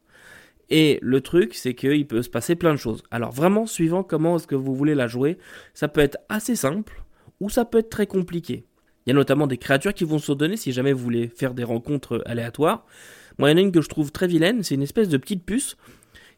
Et 0.70 0.98
le 1.02 1.20
truc, 1.20 1.54
c'est 1.54 1.74
qu'il 1.74 2.06
peut 2.06 2.22
se 2.22 2.30
passer 2.30 2.54
plein 2.54 2.72
de 2.72 2.78
choses. 2.78 3.02
Alors 3.10 3.30
vraiment, 3.30 3.66
suivant 3.66 4.02
comment 4.02 4.36
est-ce 4.36 4.46
que 4.46 4.54
vous 4.54 4.74
voulez 4.74 4.94
la 4.94 5.06
jouer, 5.06 5.38
ça 5.74 5.88
peut 5.88 6.00
être 6.00 6.18
assez 6.28 6.56
simple 6.56 7.02
ou 7.40 7.50
ça 7.50 7.64
peut 7.64 7.78
être 7.78 7.90
très 7.90 8.06
compliqué. 8.06 8.64
Il 9.04 9.10
y 9.10 9.12
a 9.12 9.14
notamment 9.14 9.46
des 9.46 9.58
créatures 9.58 9.94
qui 9.94 10.04
vont 10.04 10.18
se 10.18 10.32
donner 10.32 10.56
si 10.56 10.72
jamais 10.72 10.92
vous 10.92 11.02
voulez 11.02 11.28
faire 11.28 11.54
des 11.54 11.64
rencontres 11.64 12.22
aléatoires. 12.24 12.86
Moi, 13.38 13.48
il 13.48 13.52
y 13.52 13.54
en 13.54 13.58
a 13.58 13.60
une 13.60 13.72
que 13.72 13.80
je 13.80 13.88
trouve 13.88 14.12
très 14.12 14.26
vilaine, 14.26 14.62
c'est 14.62 14.74
une 14.74 14.82
espèce 14.82 15.08
de 15.08 15.16
petite 15.16 15.44
puce 15.44 15.76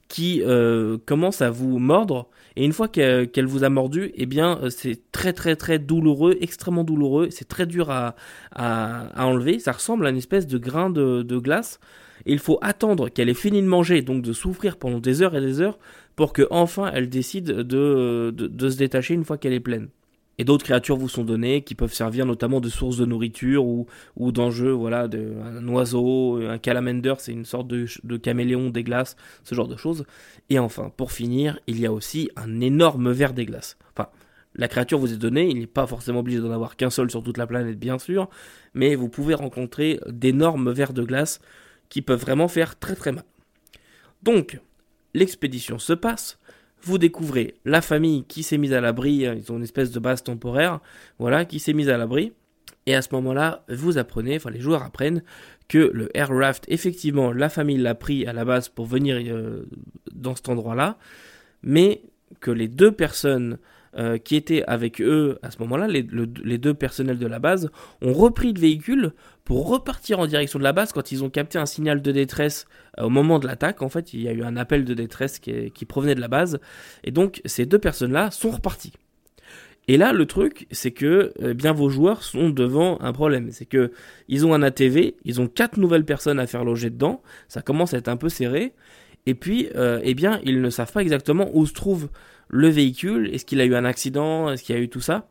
qui 0.08 0.42
euh, 0.42 0.98
commence 1.06 1.42
à 1.42 1.50
vous 1.50 1.78
mordre. 1.78 2.28
Et 2.56 2.64
une 2.64 2.72
fois 2.72 2.88
qu'elle 2.88 3.46
vous 3.46 3.64
a 3.64 3.68
mordu, 3.68 4.12
eh 4.14 4.26
bien 4.26 4.58
euh, 4.62 4.70
c'est 4.70 5.00
très 5.12 5.32
très 5.32 5.56
très 5.56 5.78
douloureux, 5.78 6.36
extrêmement 6.40 6.84
douloureux, 6.84 7.28
c'est 7.30 7.48
très 7.48 7.66
dur 7.66 7.90
à, 7.90 8.14
enlever, 9.16 9.58
ça 9.58 9.72
ressemble 9.72 10.06
à 10.06 10.10
une 10.10 10.16
espèce 10.16 10.46
de 10.46 10.58
grain 10.58 10.90
de, 10.90 11.38
glace. 11.38 11.80
Et 12.26 12.32
il 12.32 12.38
faut 12.38 12.58
attendre 12.62 13.08
qu'elle 13.08 13.28
ait 13.28 13.34
fini 13.34 13.60
de 13.60 13.66
manger, 13.66 14.00
donc 14.02 14.22
de 14.22 14.32
souffrir 14.32 14.76
pendant 14.76 15.00
des 15.00 15.20
heures 15.20 15.36
et 15.36 15.40
des 15.40 15.60
heures 15.60 15.78
pour 16.16 16.32
que 16.32 16.46
enfin 16.50 16.90
elle 16.94 17.08
décide 17.08 17.46
de, 17.46 17.62
de, 17.62 18.46
de 18.46 18.68
se 18.68 18.76
détacher 18.76 19.14
une 19.14 19.24
fois 19.24 19.36
qu'elle 19.36 19.52
est 19.52 19.60
pleine. 19.60 19.88
Et 20.38 20.44
d'autres 20.44 20.64
créatures 20.64 20.96
vous 20.96 21.08
sont 21.08 21.24
données 21.24 21.62
qui 21.62 21.74
peuvent 21.74 21.92
servir 21.92 22.26
notamment 22.26 22.60
de 22.60 22.68
source 22.68 22.96
de 22.96 23.06
nourriture 23.06 23.64
ou, 23.64 23.86
ou 24.16 24.32
d'enjeux, 24.32 24.72
voilà, 24.72 25.06
de, 25.08 25.34
un 25.42 25.66
oiseau, 25.68 26.40
un 26.46 26.58
calamander, 26.58 27.14
c'est 27.18 27.32
une 27.32 27.44
sorte 27.44 27.68
de, 27.68 27.86
de, 28.02 28.16
caméléon 28.16 28.70
des 28.70 28.82
glaces, 28.82 29.16
ce 29.44 29.54
genre 29.54 29.68
de 29.68 29.76
choses. 29.76 30.04
Et 30.50 30.58
enfin, 30.58 30.90
pour 30.96 31.12
finir, 31.12 31.60
il 31.66 31.78
y 31.78 31.86
a 31.86 31.92
aussi 31.92 32.30
un 32.36 32.60
énorme 32.60 33.12
ver 33.12 33.32
des 33.32 33.46
glaces. 33.46 33.76
Enfin, 33.96 34.08
la 34.56 34.68
créature 34.68 34.98
vous 34.98 35.12
est 35.12 35.18
donnée, 35.18 35.48
il 35.48 35.58
n'est 35.58 35.66
pas 35.66 35.86
forcément 35.86 36.20
obligé 36.20 36.40
d'en 36.40 36.52
avoir 36.52 36.76
qu'un 36.76 36.90
seul 36.90 37.10
sur 37.10 37.22
toute 37.22 37.38
la 37.38 37.46
planète, 37.46 37.78
bien 37.78 37.98
sûr, 37.98 38.28
mais 38.72 38.94
vous 38.94 39.08
pouvez 39.08 39.34
rencontrer 39.34 40.00
d'énormes 40.08 40.72
vers 40.72 40.92
de 40.92 41.02
glace 41.02 41.40
qui 41.88 42.02
peuvent 42.02 42.20
vraiment 42.20 42.48
faire 42.48 42.78
très 42.78 42.94
très 42.94 43.12
mal. 43.12 43.24
Donc, 44.22 44.60
l'expédition 45.12 45.78
se 45.78 45.92
passe, 45.92 46.38
vous 46.84 46.98
découvrez 46.98 47.54
la 47.64 47.80
famille 47.80 48.24
qui 48.24 48.42
s'est 48.42 48.58
mise 48.58 48.72
à 48.72 48.80
l'abri, 48.80 49.26
hein, 49.26 49.34
ils 49.36 49.50
ont 49.50 49.56
une 49.56 49.62
espèce 49.62 49.90
de 49.90 49.98
base 49.98 50.22
temporaire, 50.22 50.80
voilà, 51.18 51.44
qui 51.44 51.58
s'est 51.58 51.72
mise 51.72 51.88
à 51.88 51.96
l'abri. 51.96 52.32
Et 52.86 52.94
à 52.94 53.00
ce 53.00 53.08
moment-là, 53.12 53.64
vous 53.68 53.96
apprenez, 53.96 54.36
enfin 54.36 54.50
les 54.50 54.60
joueurs 54.60 54.82
apprennent 54.82 55.22
que 55.68 55.90
le 55.92 56.14
aircraft, 56.16 56.66
effectivement, 56.68 57.32
la 57.32 57.48
famille 57.48 57.78
l'a 57.78 57.94
pris 57.94 58.26
à 58.26 58.32
la 58.34 58.44
base 58.44 58.68
pour 58.68 58.84
venir 58.84 59.16
euh, 59.16 59.64
dans 60.12 60.36
cet 60.36 60.50
endroit-là, 60.50 60.98
mais 61.62 62.02
que 62.40 62.50
les 62.50 62.68
deux 62.68 62.92
personnes 62.92 63.58
euh, 63.96 64.18
qui 64.18 64.34
étaient 64.34 64.64
avec 64.66 65.00
eux 65.00 65.38
à 65.42 65.52
ce 65.52 65.58
moment-là, 65.60 65.86
les, 65.86 66.02
deux 66.02 66.74
personnels 66.74 67.18
de 67.18 67.26
la 67.26 67.38
base, 67.38 67.70
ont 68.02 68.12
repris 68.12 68.52
le 68.52 68.60
véhicule 68.60 69.12
pour 69.44 69.68
repartir 69.68 70.18
en 70.18 70.26
direction 70.26 70.58
de 70.58 70.64
la 70.64 70.72
base 70.72 70.92
quand 70.92 71.12
ils 71.12 71.22
ont 71.22 71.30
capté 71.30 71.58
un 71.58 71.66
signal 71.66 72.02
de 72.02 72.10
détresse 72.10 72.66
euh, 72.98 73.04
au 73.04 73.08
moment 73.08 73.38
de 73.38 73.46
l'attaque. 73.46 73.82
En 73.82 73.88
fait, 73.88 74.12
il 74.12 74.22
y 74.22 74.28
a 74.28 74.32
eu 74.32 74.42
un 74.42 74.56
appel 74.56 74.84
de 74.84 74.94
détresse 74.94 75.38
qui, 75.38 75.84
provenait 75.86 76.16
de 76.16 76.20
la 76.20 76.28
base. 76.28 76.58
Et 77.04 77.12
donc, 77.12 77.40
ces 77.44 77.66
deux 77.66 77.78
personnes-là 77.78 78.32
sont 78.32 78.50
reparties. 78.50 78.94
Et 79.86 79.96
là, 79.96 80.12
le 80.12 80.26
truc, 80.26 80.66
c'est 80.70 80.92
que 80.92 81.32
eh 81.38 81.54
bien 81.54 81.72
vos 81.72 81.90
joueurs 81.90 82.22
sont 82.22 82.48
devant 82.48 83.00
un 83.00 83.12
problème. 83.12 83.50
C'est 83.52 83.66
que 83.66 83.92
ils 84.28 84.46
ont 84.46 84.54
un 84.54 84.62
ATV, 84.62 85.14
ils 85.24 85.40
ont 85.40 85.46
quatre 85.46 85.76
nouvelles 85.76 86.06
personnes 86.06 86.40
à 86.40 86.46
faire 86.46 86.64
loger 86.64 86.90
dedans. 86.90 87.22
Ça 87.48 87.60
commence 87.60 87.94
à 87.94 87.98
être 87.98 88.08
un 88.08 88.16
peu 88.16 88.30
serré. 88.30 88.72
Et 89.26 89.34
puis, 89.34 89.68
euh, 89.74 90.00
eh 90.02 90.14
bien, 90.14 90.40
ils 90.44 90.60
ne 90.60 90.70
savent 90.70 90.92
pas 90.92 91.00
exactement 91.00 91.48
où 91.52 91.66
se 91.66 91.72
trouve 91.72 92.08
le 92.54 92.68
véhicule, 92.68 93.30
est-ce 93.34 93.44
qu'il 93.44 93.60
a 93.60 93.64
eu 93.64 93.74
un 93.74 93.84
accident, 93.84 94.48
est-ce 94.48 94.62
qu'il 94.62 94.76
y 94.76 94.78
a 94.78 94.80
eu 94.80 94.88
tout 94.88 95.00
ça? 95.00 95.28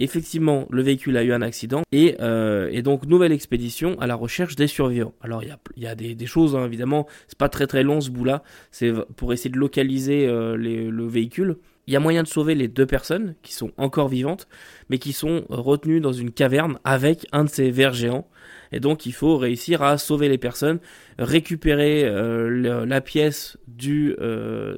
Effectivement, 0.00 0.66
le 0.70 0.82
véhicule 0.82 1.16
a 1.16 1.22
eu 1.22 1.32
un 1.32 1.40
accident 1.40 1.82
et, 1.92 2.16
euh, 2.20 2.82
donc 2.82 3.06
nouvelle 3.06 3.30
expédition 3.30 3.96
à 4.00 4.08
la 4.08 4.16
recherche 4.16 4.56
des 4.56 4.66
survivants. 4.66 5.14
Alors 5.20 5.44
il 5.44 5.50
y 5.50 5.52
a, 5.52 5.58
y 5.76 5.86
a 5.86 5.94
des, 5.94 6.26
choses 6.26 6.56
hein, 6.56 6.66
évidemment, 6.66 7.06
c'est 7.28 7.38
pas 7.38 7.48
très 7.48 7.68
très 7.68 7.84
long 7.84 8.00
ce 8.00 8.10
bout-là, 8.10 8.42
c'est 8.72 8.92
pour 9.14 9.32
essayer 9.32 9.50
de 9.50 9.58
localiser 9.58 10.26
euh, 10.26 10.56
le 10.56 11.06
véhicule. 11.06 11.58
Il 11.86 11.92
y 11.92 11.96
a 11.96 12.00
moyen 12.00 12.24
de 12.24 12.28
sauver 12.28 12.56
les 12.56 12.66
deux 12.66 12.86
personnes 12.86 13.36
qui 13.42 13.52
sont 13.54 13.70
encore 13.76 14.08
vivantes, 14.08 14.48
mais 14.90 14.98
qui 14.98 15.12
sont 15.12 15.44
retenues 15.50 16.00
dans 16.00 16.12
une 16.12 16.32
caverne 16.32 16.80
avec 16.82 17.28
un 17.30 17.44
de 17.44 17.50
ces 17.50 17.70
vers 17.70 17.94
géants. 17.94 18.28
Et 18.72 18.80
donc 18.80 19.06
il 19.06 19.12
faut 19.12 19.36
réussir 19.38 19.82
à 19.82 19.96
sauver 19.96 20.28
les 20.28 20.38
personnes, 20.38 20.80
récupérer 21.20 22.04
euh, 22.04 22.84
la 22.84 23.00
pièce 23.00 23.58
du, 23.68 24.16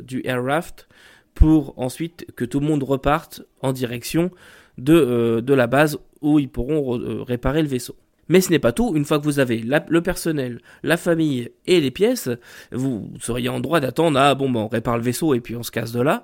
du 0.04 0.20
aircraft 0.26 0.87
pour 1.34 1.75
ensuite 1.76 2.26
que 2.37 2.44
tout 2.44 2.60
le 2.60 2.66
monde 2.66 2.82
reparte 2.82 3.42
en 3.62 3.72
direction 3.72 4.30
de, 4.78 4.94
euh, 4.94 5.40
de 5.40 5.54
la 5.54 5.66
base 5.66 5.99
où 6.20 6.38
ils 6.38 6.49
pourront 6.49 6.99
euh, 6.99 7.22
réparer 7.22 7.62
le 7.62 7.68
vaisseau. 7.68 7.96
Mais 8.28 8.40
ce 8.40 8.50
n'est 8.50 8.60
pas 8.60 8.72
tout, 8.72 8.92
une 8.94 9.04
fois 9.04 9.18
que 9.18 9.25
vous 9.25 9.40
avez 9.40 9.58
le 9.58 10.00
personnel, 10.02 10.60
la 10.84 10.96
famille 10.96 11.50
et 11.66 11.80
les 11.80 11.90
pièces, 11.90 12.28
vous 12.70 13.10
seriez 13.18 13.49
en 13.49 13.58
droit 13.58 13.80
d'attendre, 13.80 14.20
ah 14.20 14.37
bon, 14.37 14.49
ben 14.49 14.60
on 14.60 14.68
répare 14.68 14.96
le 14.96 15.02
vaisseau 15.02 15.34
et 15.34 15.40
puis 15.40 15.56
on 15.56 15.64
se 15.64 15.72
casse 15.72 15.90
de 15.90 16.00
là. 16.00 16.22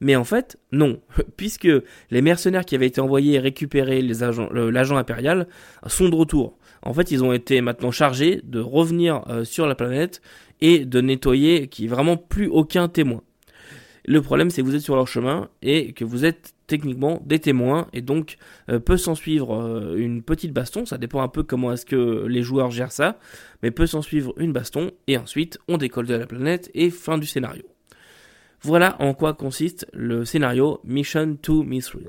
Mais 0.00 0.14
en 0.14 0.22
fait, 0.22 0.56
non, 0.70 1.00
puisque 1.36 1.68
les 2.10 2.22
mercenaires 2.22 2.64
qui 2.64 2.76
avaient 2.76 2.86
été 2.86 3.00
envoyés 3.00 3.40
récupérer 3.40 4.02
l'agent 4.02 4.96
impérial 4.96 5.48
sont 5.88 6.08
de 6.08 6.14
retour. 6.14 6.56
En 6.82 6.94
fait, 6.94 7.10
ils 7.10 7.24
ont 7.24 7.32
été 7.32 7.60
maintenant 7.60 7.90
chargés 7.90 8.40
de 8.44 8.60
revenir 8.60 9.24
euh, 9.28 9.44
sur 9.44 9.66
la 9.66 9.74
planète 9.74 10.22
et 10.60 10.84
de 10.84 11.00
nettoyer 11.00 11.66
qui 11.66 11.86
est 11.86 11.88
vraiment 11.88 12.16
plus 12.16 12.46
aucun 12.46 12.88
témoin. 12.88 13.22
Le 14.08 14.22
problème, 14.22 14.48
c'est 14.48 14.62
que 14.62 14.66
vous 14.66 14.74
êtes 14.74 14.80
sur 14.80 14.96
leur 14.96 15.06
chemin 15.06 15.50
et 15.60 15.92
que 15.92 16.02
vous 16.02 16.24
êtes 16.24 16.54
techniquement 16.66 17.20
des 17.26 17.40
témoins 17.40 17.88
et 17.92 18.00
donc 18.00 18.38
euh, 18.70 18.78
peut 18.78 18.96
s'en 18.96 19.14
suivre 19.14 19.54
euh, 19.54 19.96
une 19.98 20.22
petite 20.22 20.54
baston, 20.54 20.86
ça 20.86 20.96
dépend 20.96 21.20
un 21.20 21.28
peu 21.28 21.42
comment 21.42 21.74
est-ce 21.74 21.84
que 21.84 22.24
les 22.26 22.40
joueurs 22.40 22.70
gèrent 22.70 22.90
ça, 22.90 23.18
mais 23.62 23.70
peut 23.70 23.86
s'en 23.86 24.00
suivre 24.00 24.32
une 24.38 24.54
baston 24.54 24.92
et 25.08 25.18
ensuite 25.18 25.58
on 25.68 25.76
décolle 25.76 26.06
de 26.06 26.14
la 26.14 26.26
planète 26.26 26.70
et 26.72 26.88
fin 26.88 27.18
du 27.18 27.26
scénario. 27.26 27.64
Voilà 28.62 28.96
en 28.98 29.12
quoi 29.12 29.34
consiste 29.34 29.86
le 29.92 30.24
scénario 30.24 30.80
Mission 30.84 31.36
to 31.36 31.62
Mithril. 31.62 32.08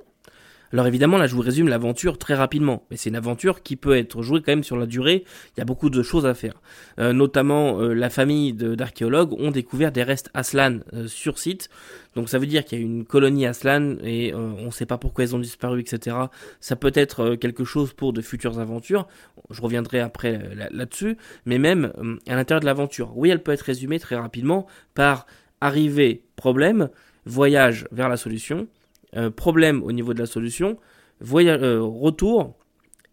Alors 0.72 0.86
évidemment, 0.86 1.18
là, 1.18 1.26
je 1.26 1.34
vous 1.34 1.42
résume 1.42 1.68
l'aventure 1.68 2.20
très 2.20 2.36
rapidement, 2.36 2.86
mais 2.92 2.98
c'est 2.98 3.10
une 3.10 3.16
aventure 3.16 3.64
qui 3.64 3.76
peut 3.76 3.98
être 3.98 4.22
jouée 4.22 4.42
quand 4.42 4.52
même 4.52 4.64
sur 4.64 4.78
la 4.78 4.86
durée. 4.86 5.24
Il 5.56 5.60
y 5.60 5.62
a 5.62 5.66
beaucoup 5.66 5.90
de 5.90 6.04
choses 6.04 6.28
à 6.28 6.36
faire. 6.36 6.62
Euh, 7.00 7.12
notamment, 7.12 7.82
euh, 7.82 7.94
la 7.94 8.12
famille 8.12 8.54
d'archéologues 8.54 9.34
ont 9.34 9.50
découvert 9.50 9.92
des 9.92 10.04
restes 10.04 10.30
Aslan 10.36 10.80
euh, 10.94 11.08
sur 11.08 11.40
site. 11.40 11.70
Donc 12.16 12.30
ça 12.30 12.38
veut 12.38 12.46
dire 12.46 12.66
qu'il 12.66 12.80
y 12.80 12.82
a 12.82 12.86
une 12.86 13.04
colonie 13.04 13.48
Aslan 13.48 13.96
et 14.04 14.34
on 14.34 14.66
ne 14.66 14.72
sait 14.72 14.86
pas 14.86 14.98
pourquoi 14.98 15.24
elles 15.24 15.36
ont 15.36 15.40
disparu, 15.40 15.80
etc. 15.80 16.16
Ça 16.60 16.76
peut 16.76 16.92
être 16.94 17.36
quelque 17.36 17.64
chose 17.64 17.94
pour 17.94 18.14
de 18.14 18.22
futures 18.22 18.60
aventures. 18.60 19.08
Je 19.50 19.62
reviendrai 19.62 20.00
après 20.00 20.42
là-dessus. 20.72 21.18
mais 21.46 21.60
même 21.60 21.94
à 22.28 22.36
l'intérieur 22.36 22.62
de 22.62 22.66
l'aventure, 22.66 23.16
oui, 23.16 23.30
elle 23.30 23.42
peut 23.42 23.52
être 23.52 23.62
résumée 23.62 24.00
très 24.00 24.16
rapidement 24.16 24.66
par 24.96 25.28
arrivée, 25.62 26.24
problème, 26.36 26.90
voyage 27.26 27.88
vers 27.92 28.10
la 28.10 28.18
solution 28.18 28.68
euh, 29.16 29.30
problème 29.32 29.84
au 29.84 29.92
niveau 29.92 30.14
de 30.14 30.20
la 30.20 30.26
solution, 30.26 30.78
voyage, 31.20 31.62
euh, 31.64 31.82
retour 31.82 32.56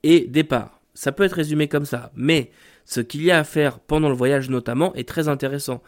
et 0.03 0.21
départ. 0.21 0.81
Ça 0.95 1.13
peut 1.13 1.25
être 1.25 1.33
résumé 1.33 1.69
comme 1.69 1.85
ça, 1.85 2.13
mais 2.15 2.51
ce 2.85 3.01
qu'il 3.01 3.23
y 3.23 3.31
a 3.31 3.39
à 3.39 3.45
faire 3.45 3.81
pendant 3.81 4.09
le 4.09 4.15
voyage 4.15 4.51
notamment 4.51 4.95
est 4.95 5.09
très 5.09 5.29
intéressant. 5.29 5.83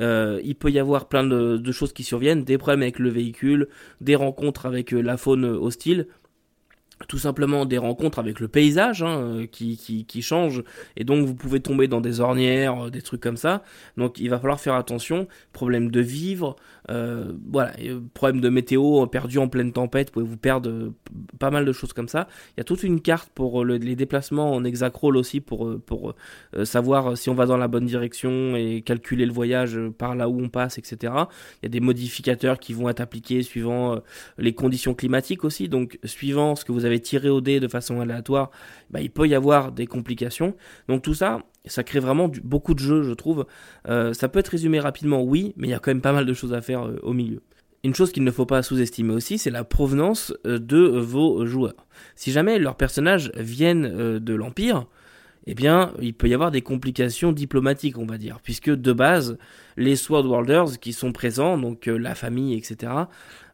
Euh, 0.00 0.40
il 0.42 0.54
peut 0.54 0.70
y 0.70 0.78
avoir 0.78 1.06
plein 1.06 1.24
de, 1.24 1.72
choses 1.72 1.92
qui 1.92 2.02
surviennent, 2.02 2.44
des 2.44 2.58
problèmes 2.58 2.82
avec 2.82 2.98
le 2.98 3.10
véhicule, 3.10 3.68
des 4.00 4.16
rencontres 4.16 4.66
avec 4.66 4.90
la 4.92 5.16
faune 5.16 5.44
hostile. 5.44 6.08
Tout 7.06 7.18
simplement 7.18 7.64
des 7.64 7.78
rencontres 7.78 8.18
avec 8.18 8.40
le 8.40 8.48
paysage 8.48 9.02
hein, 9.02 9.20
euh, 9.20 9.46
qui, 9.46 9.76
qui, 9.76 10.04
qui 10.04 10.22
change 10.22 10.62
et 10.96 11.04
donc 11.04 11.26
vous 11.26 11.34
pouvez 11.34 11.60
tomber 11.60 11.88
dans 11.88 12.00
des 12.00 12.20
ornières, 12.20 12.86
euh, 12.86 12.90
des 12.90 13.02
trucs 13.02 13.20
comme 13.20 13.36
ça. 13.36 13.62
Donc 13.96 14.18
il 14.18 14.30
va 14.30 14.38
falloir 14.38 14.60
faire 14.60 14.74
attention. 14.74 15.26
Problème 15.52 15.90
de 15.90 16.00
vivre, 16.00 16.56
euh, 16.90 17.32
voilà, 17.50 17.72
problème 18.14 18.40
de 18.40 18.48
météo, 18.48 19.06
perdu 19.06 19.38
en 19.38 19.48
pleine 19.48 19.72
tempête, 19.72 20.08
vous 20.08 20.12
pouvez 20.12 20.26
vous 20.26 20.36
perdre 20.36 20.92
pas 21.38 21.50
mal 21.50 21.64
de 21.64 21.72
choses 21.72 21.92
comme 21.92 22.08
ça. 22.08 22.28
Il 22.50 22.54
y 22.58 22.60
a 22.60 22.64
toute 22.64 22.82
une 22.82 23.00
carte 23.00 23.30
pour 23.34 23.64
les 23.64 23.96
déplacements 23.96 24.54
en 24.54 24.64
hexacrawl 24.64 25.16
aussi 25.16 25.40
pour, 25.40 25.78
pour 25.80 26.14
savoir 26.64 27.16
si 27.16 27.30
on 27.30 27.34
va 27.34 27.46
dans 27.46 27.56
la 27.56 27.68
bonne 27.68 27.86
direction 27.86 28.56
et 28.56 28.82
calculer 28.82 29.26
le 29.26 29.32
voyage 29.32 29.78
par 29.98 30.14
là 30.14 30.28
où 30.28 30.40
on 30.40 30.48
passe, 30.48 30.78
etc. 30.78 31.12
Il 31.62 31.64
y 31.64 31.66
a 31.66 31.68
des 31.68 31.80
modificateurs 31.80 32.58
qui 32.58 32.72
vont 32.72 32.88
être 32.88 33.00
appliqués 33.00 33.42
suivant 33.42 34.00
les 34.38 34.54
conditions 34.54 34.94
climatiques 34.94 35.44
aussi, 35.44 35.68
donc 35.68 35.98
suivant 36.04 36.56
ce 36.56 36.64
que 36.64 36.72
vous 36.72 36.84
avez 36.84 36.91
tiré 37.00 37.28
au 37.28 37.40
dé 37.40 37.60
de 37.60 37.68
façon 37.68 38.00
aléatoire, 38.00 38.50
bah, 38.90 39.00
il 39.00 39.10
peut 39.10 39.26
y 39.26 39.34
avoir 39.34 39.72
des 39.72 39.86
complications. 39.86 40.54
Donc 40.88 41.02
tout 41.02 41.14
ça, 41.14 41.40
ça 41.64 41.84
crée 41.84 42.00
vraiment 42.00 42.30
beaucoup 42.42 42.74
de 42.74 42.80
jeux, 42.80 43.02
je 43.02 43.12
trouve. 43.12 43.46
Euh, 43.88 44.12
ça 44.12 44.28
peut 44.28 44.38
être 44.38 44.48
résumé 44.48 44.80
rapidement, 44.80 45.22
oui, 45.22 45.54
mais 45.56 45.68
il 45.68 45.70
y 45.70 45.74
a 45.74 45.78
quand 45.78 45.90
même 45.90 46.00
pas 46.00 46.12
mal 46.12 46.26
de 46.26 46.34
choses 46.34 46.54
à 46.54 46.60
faire 46.60 46.86
euh, 46.86 46.98
au 47.02 47.12
milieu. 47.12 47.40
Une 47.84 47.94
chose 47.94 48.12
qu'il 48.12 48.24
ne 48.24 48.30
faut 48.30 48.46
pas 48.46 48.62
sous-estimer 48.62 49.12
aussi, 49.12 49.38
c'est 49.38 49.50
la 49.50 49.64
provenance 49.64 50.32
euh, 50.46 50.58
de 50.58 50.78
vos 50.78 51.46
joueurs. 51.46 51.86
Si 52.14 52.32
jamais 52.32 52.58
leurs 52.58 52.76
personnages 52.76 53.32
viennent 53.36 54.18
de 54.18 54.34
l'Empire, 54.34 54.86
eh 55.46 55.54
bien, 55.54 55.92
il 56.00 56.14
peut 56.14 56.28
y 56.28 56.34
avoir 56.34 56.52
des 56.52 56.62
complications 56.62 57.32
diplomatiques, 57.32 57.98
on 57.98 58.06
va 58.06 58.18
dire, 58.18 58.38
puisque 58.42 58.70
de 58.70 58.92
base, 58.92 59.38
les 59.76 59.96
Swordwarders 59.96 60.78
qui 60.78 60.92
sont 60.92 61.12
présents, 61.12 61.58
donc 61.58 61.86
la 61.86 62.14
famille, 62.14 62.54
etc., 62.54 62.92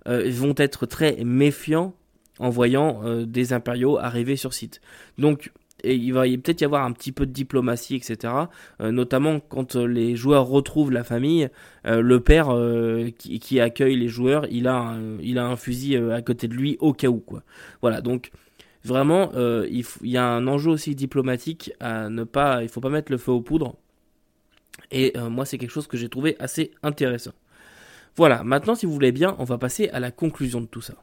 vont 0.06 0.54
être 0.56 0.86
très 0.86 1.22
méfiants 1.24 1.94
en 2.38 2.50
voyant 2.50 3.00
euh, 3.04 3.24
des 3.24 3.52
impériaux 3.52 3.98
arriver 3.98 4.36
sur 4.36 4.54
site. 4.54 4.80
Donc 5.18 5.52
il 5.84 6.12
va 6.12 6.22
peut-être 6.22 6.60
y 6.60 6.64
avoir 6.64 6.84
un 6.84 6.90
petit 6.90 7.12
peu 7.12 7.24
de 7.24 7.30
diplomatie, 7.30 7.94
etc. 7.94 8.34
Euh, 8.80 8.90
notamment 8.90 9.38
quand 9.38 9.76
euh, 9.76 9.86
les 9.86 10.16
joueurs 10.16 10.46
retrouvent 10.46 10.90
la 10.90 11.04
famille, 11.04 11.48
le 11.84 12.20
père 12.20 12.54
qui, 13.16 13.60
accueille 13.60 13.96
les 13.96 14.08
joueurs, 14.08 14.46
il 14.50 14.66
a 14.66 14.76
un, 14.76 15.18
il 15.20 15.38
a 15.38 15.46
un 15.46 15.56
fusil 15.56 15.96
à 15.96 16.20
côté 16.20 16.48
de 16.48 16.54
lui 16.54 16.76
au 16.80 16.92
cas 16.92 17.08
où 17.08 17.18
quoi. 17.18 17.42
Voilà 17.80 18.02
donc 18.02 18.30
vraiment 18.84 19.30
il, 19.34 19.84
il, 20.02 20.10
y 20.10 20.18
a 20.18 20.26
un 20.26 20.46
enjeu 20.46 20.70
aussi 20.70 20.94
diplomatique 20.94 21.72
à 21.80 22.10
ne 22.10 22.24
pas, 22.24 22.62
il 22.62 22.68
faut 22.68 22.80
pas 22.80 22.90
mettre 22.90 23.10
le 23.10 23.16
feu 23.16 23.32
aux 23.32 23.40
poudres. 23.40 23.76
Et 24.90 25.14
moi 25.30 25.46
c'est 25.46 25.56
quelque 25.56 25.70
chose 25.70 25.86
que 25.86 25.96
j'ai 25.96 26.10
trouvé 26.10 26.36
assez 26.40 26.72
intéressant. 26.82 27.32
Voilà, 28.16 28.42
maintenant 28.42 28.74
si 28.74 28.84
vous 28.84 28.92
voulez 28.92 29.12
bien, 29.12 29.34
on 29.38 29.44
va 29.44 29.56
passer 29.56 29.88
à 29.90 30.00
la 30.00 30.10
conclusion 30.10 30.60
de 30.60 30.66
tout 30.66 30.82
ça. 30.82 30.94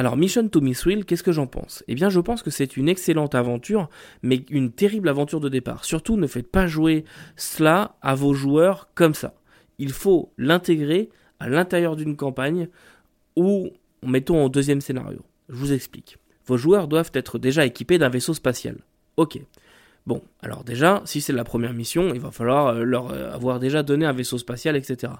Alors 0.00 0.16
Mission 0.16 0.48
to 0.48 0.62
Will, 0.62 1.04
qu'est-ce 1.04 1.22
que 1.22 1.30
j'en 1.30 1.46
pense? 1.46 1.84
Eh 1.86 1.94
bien 1.94 2.08
je 2.08 2.20
pense 2.20 2.42
que 2.42 2.48
c'est 2.48 2.78
une 2.78 2.88
excellente 2.88 3.34
aventure, 3.34 3.90
mais 4.22 4.46
une 4.48 4.72
terrible 4.72 5.10
aventure 5.10 5.40
de 5.40 5.50
départ. 5.50 5.84
Surtout 5.84 6.16
ne 6.16 6.26
faites 6.26 6.50
pas 6.50 6.66
jouer 6.66 7.04
cela 7.36 7.96
à 8.00 8.14
vos 8.14 8.32
joueurs 8.32 8.88
comme 8.94 9.12
ça. 9.12 9.34
Il 9.78 9.92
faut 9.92 10.32
l'intégrer 10.38 11.10
à 11.38 11.50
l'intérieur 11.50 11.96
d'une 11.96 12.16
campagne 12.16 12.70
ou 13.36 13.68
mettons 14.02 14.42
en 14.42 14.48
deuxième 14.48 14.80
scénario. 14.80 15.20
Je 15.50 15.56
vous 15.56 15.74
explique. 15.74 16.16
Vos 16.46 16.56
joueurs 16.56 16.88
doivent 16.88 17.10
être 17.12 17.38
déjà 17.38 17.66
équipés 17.66 17.98
d'un 17.98 18.08
vaisseau 18.08 18.32
spatial. 18.32 18.78
Ok. 19.18 19.38
Bon, 20.06 20.22
alors 20.40 20.64
déjà, 20.64 21.02
si 21.04 21.20
c'est 21.20 21.32
la 21.32 21.44
première 21.44 21.74
mission, 21.74 22.14
il 22.14 22.20
va 22.20 22.30
falloir 22.30 22.68
euh, 22.68 22.84
leur 22.84 23.12
euh, 23.12 23.32
avoir 23.32 23.60
déjà 23.60 23.82
donné 23.82 24.06
un 24.06 24.12
vaisseau 24.12 24.38
spatial, 24.38 24.76
etc. 24.76 25.12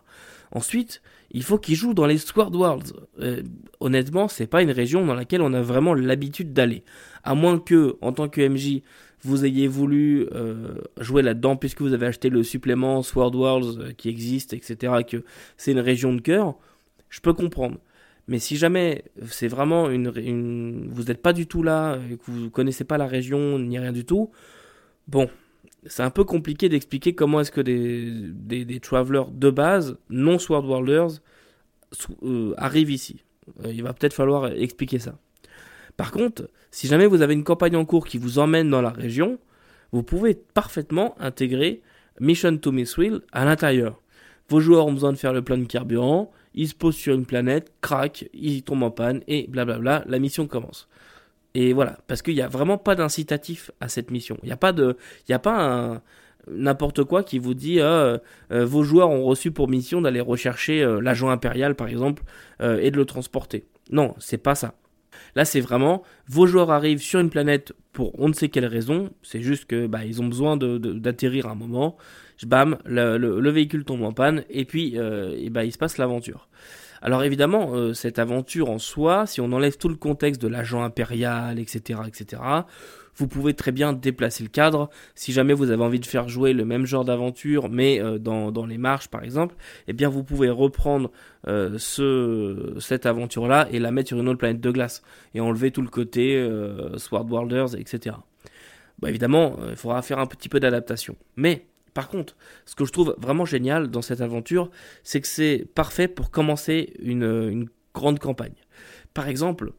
Ensuite, 0.53 1.03
il 1.31 1.43
faut 1.43 1.59
qu'ils 1.59 1.77
jouent 1.77 1.95
dans 1.95 2.07
les 2.07 2.19
Sword 2.19 2.55
Worlds. 2.55 2.93
Euh, 3.21 3.43
honnêtement, 3.81 4.27
c'est 4.27 4.47
pas 4.47 4.63
une 4.63 4.71
région 4.71 5.05
dans 5.05 5.15
laquelle 5.15 5.43
on 5.43 5.53
a 5.53 5.61
vraiment 5.61 5.95
l'habitude 5.95 6.53
d'aller. 6.53 6.83
À 7.23 7.35
moins 7.35 7.59
que, 7.59 7.97
en 8.01 8.13
tant 8.13 8.29
que 8.29 8.41
MJ, 8.41 8.83
vous 9.23 9.45
ayez 9.45 9.69
voulu 9.69 10.27
jouer 10.99 11.21
là-dedans 11.21 11.55
puisque 11.55 11.83
vous 11.83 11.93
avez 11.93 12.07
acheté 12.07 12.31
le 12.31 12.43
supplément 12.43 13.03
Sword 13.03 13.35
Worlds 13.35 13.95
qui 13.99 14.09
existe, 14.09 14.55
etc. 14.55 14.95
Que 15.07 15.25
c'est 15.59 15.73
une 15.73 15.81
région 15.81 16.15
de 16.15 16.23
cœur, 16.23 16.55
je 17.11 17.21
peux 17.21 17.35
comprendre. 17.35 17.77
Mais 18.29 18.39
si 18.39 18.57
jamais 18.57 19.05
c'est 19.27 19.47
vraiment 19.47 19.91
une, 19.91 20.89
vous 20.89 21.03
n'êtes 21.03 21.21
pas 21.21 21.35
du 21.35 21.47
tout 21.47 21.63
là, 21.63 21.99
que 21.99 22.31
vous 22.31 22.49
connaissez 22.49 22.85
pas 22.85 22.97
la 22.97 23.07
région 23.07 23.59
ni 23.59 23.79
rien 23.79 23.93
du 23.93 24.07
tout, 24.07 24.31
Bon, 25.11 25.29
c'est 25.87 26.05
un 26.05 26.11
peu 26.11 26.23
compliqué 26.23 26.69
d'expliquer 26.69 27.17
comment 27.17 27.41
est-ce 27.41 27.51
que 27.51 27.61
des, 27.61 28.65
des, 28.65 28.79
travelers 28.79 29.29
de 29.33 29.51
base, 29.51 29.99
non 30.09 30.39
Swordworlders, 30.39 31.21
euh, 32.23 32.55
arrivent 32.57 32.93
ici. 32.93 33.25
Euh, 33.65 33.73
il 33.73 33.83
va 33.83 33.93
peut-être 33.93 34.15
falloir 34.15 34.47
expliquer 34.53 35.01
ça. 35.01 35.19
Par 35.97 36.13
contre, 36.13 36.49
si 36.71 36.87
jamais 36.87 37.07
vous 37.07 37.23
avez 37.23 37.35
une 37.35 37.43
campagne 37.43 37.75
en 37.75 37.85
cours 37.85 38.07
qui 38.07 38.19
vous 38.19 38.39
emmène 38.39 38.71
dans 38.71 38.83
la 38.83 38.91
région, 38.91 39.41
vous 39.91 40.05
pouvez 40.05 40.35
parfaitement 40.35 41.17
intégrer 41.19 41.83
Mission 42.21 42.57
to 42.59 42.71
Will 42.71 43.23
à 43.33 43.45
l'intérieur. 43.45 44.01
Vos 44.49 44.61
joueurs 44.61 44.87
ont 44.87 44.93
besoin 44.93 45.13
de 45.13 45.19
faire 45.19 45.33
le 45.33 45.43
plein 45.43 45.59
de 45.59 45.65
carburant, 45.65 46.31
ils 46.55 46.69
se 46.69 46.75
posent 46.77 46.95
sur 46.95 47.17
une 47.17 47.27
planète, 47.27 47.73
craquent, 47.81 48.29
ils 48.33 48.63
tombent 48.63 48.85
en 48.85 48.93
panne 48.93 49.23
et 49.27 49.49
blablabla, 49.49 50.05
la 50.07 50.19
mission 50.21 50.47
commence. 50.47 50.89
Et 51.55 51.73
voilà, 51.73 51.99
parce 52.07 52.23
qu'il 52.23 52.35
n'y 52.35 52.43
a 52.43 52.49
vraiment 52.49 52.79
pas 52.79 52.95
d'incitatif 52.95 53.71
à 53.81 53.89
cette 53.89 54.11
mission. 54.11 54.39
Il 54.43 54.47
n'y 54.47 54.53
a 54.53 54.57
pas 54.57 54.73
de, 54.73 54.97
il 55.29 55.33
y 55.33 55.35
a 55.35 55.39
pas 55.39 56.01
n'importe 56.49 57.05
quoi 57.05 57.23
qui 57.23 57.39
vous 57.39 57.55
dit 57.55 57.81
euh, 57.81 58.19
euh, 58.53 58.65
vos 58.65 58.83
joueurs 58.83 59.11
ont 59.11 59.25
reçu 59.25 59.51
pour 59.51 59.69
mission 59.69 60.01
d'aller 60.01 60.21
rechercher 60.21 60.83
euh, 60.83 61.01
l'agent 61.01 61.29
impérial 61.29 61.75
par 61.75 61.89
exemple 61.89 62.23
et 62.63 62.91
de 62.91 62.97
le 62.97 63.07
transporter. 63.07 63.65
Non, 63.91 64.15
c'est 64.19 64.37
pas 64.37 64.55
ça. 64.55 64.75
Là, 65.35 65.47
c'est 65.47 65.61
vraiment 65.61 66.03
vos 66.29 66.47
joueurs 66.47 66.71
arrivent 66.71 67.01
sur 67.01 67.21
une 67.21 67.31
planète 67.31 67.73
pour 67.93 68.13
on 68.21 68.29
ne 68.29 68.35
sait 68.35 68.51
quelle 68.51 68.67
raison. 68.67 69.11
C'est 69.23 69.41
juste 69.41 69.65
que 69.65 69.87
bah, 69.87 70.05
ils 70.05 70.21
ont 70.21 70.27
besoin 70.27 70.59
d'atterrir 70.59 71.47
un 71.47 71.55
moment. 71.55 71.97
Bam, 72.47 72.77
le, 72.85 73.17
le, 73.17 73.51
véhicule 73.51 73.85
tombe 73.85 74.03
en 74.03 74.13
panne 74.13 74.45
et 74.51 74.67
puis 74.67 74.97
bah, 75.51 75.65
il 75.65 75.73
se 75.73 75.79
passe 75.79 75.97
l'aventure. 75.97 76.49
Alors 77.03 77.23
évidemment, 77.23 77.71
euh, 77.75 77.95
cette 77.95 78.19
aventure 78.19 78.71
en 78.71 78.79
soi, 78.79 79.27
si 79.27 79.41
on 79.41 79.53
enlève 79.53 79.77
tout 79.77 79.89
le 79.89 79.97
contexte 79.97 80.41
de 80.41 80.49
l'agent 80.49 80.83
impérial, 80.83 81.59
etc., 81.59 82.01
etc., 82.07 82.43
vous 83.21 83.29
pouvez 83.29 83.55
très 83.55 83.73
bien 83.73 83.93
déplacer 83.93 84.43
le 84.43 84.49
cadre. 84.49 84.89
Si 85.15 85.33
jamais 85.33 85.53
vous 85.53 85.71
avez 85.71 85.83
envie 85.83 86.01
de 86.01 86.07
faire 86.07 86.29
jouer 86.29 86.53
le 86.53 86.65
même 86.65 86.87
genre 86.87 87.05
d'aventure, 87.05 87.69
mais 87.69 88.01
euh, 88.01 88.19
dans, 88.19 88.51
dans, 88.51 88.67
les 88.67 88.79
marches 88.79 89.09
par 89.09 89.23
exemple, 89.23 89.55
eh 89.89 89.93
bien 89.93 90.09
vous 90.09 90.25
pouvez 90.25 90.51
reprendre 90.51 91.11
euh, 91.47 91.77
ce, 91.79 92.75
cette 92.81 93.07
aventure-là 93.07 93.69
et 93.71 93.79
la 93.79 93.91
mettre 93.91 94.09
sur 94.09 94.19
une 94.19 94.29
autre 94.29 94.39
planète 94.39 94.61
de 94.61 94.71
glace 94.71 95.03
et 95.35 95.41
enlever 95.41 95.71
tout 95.71 95.83
le 95.83 95.89
côté 95.89 96.37
euh, 96.37 96.97
Swordwarders, 96.99 97.77
etc. 97.77 98.17
Bon, 98.99 99.09
évidemment, 99.09 99.57
il 99.69 99.77
faudra 99.77 100.03
faire 100.03 100.19
un 100.19 100.27
petit 100.27 100.49
peu 100.49 100.61
d'adaptation. 100.61 101.17
Mais 101.37 101.67
par 101.95 102.09
contre, 102.09 102.37
ce 102.67 102.75
que 102.75 102.85
je 102.85 102.93
trouve 102.93 103.15
vraiment 103.19 103.45
génial 103.45 103.89
dans 103.89 104.03
cette 104.03 104.21
aventure, 104.21 104.71
c'est 105.03 105.21
que 105.21 105.27
c'est 105.27 105.67
parfait 105.75 106.09
pour 106.09 106.31
commencer 106.31 106.95
une, 107.01 107.69
grande 107.93 108.21
campagne. 108.21 108.55
Par 109.15 109.27
exemple, 109.27 109.73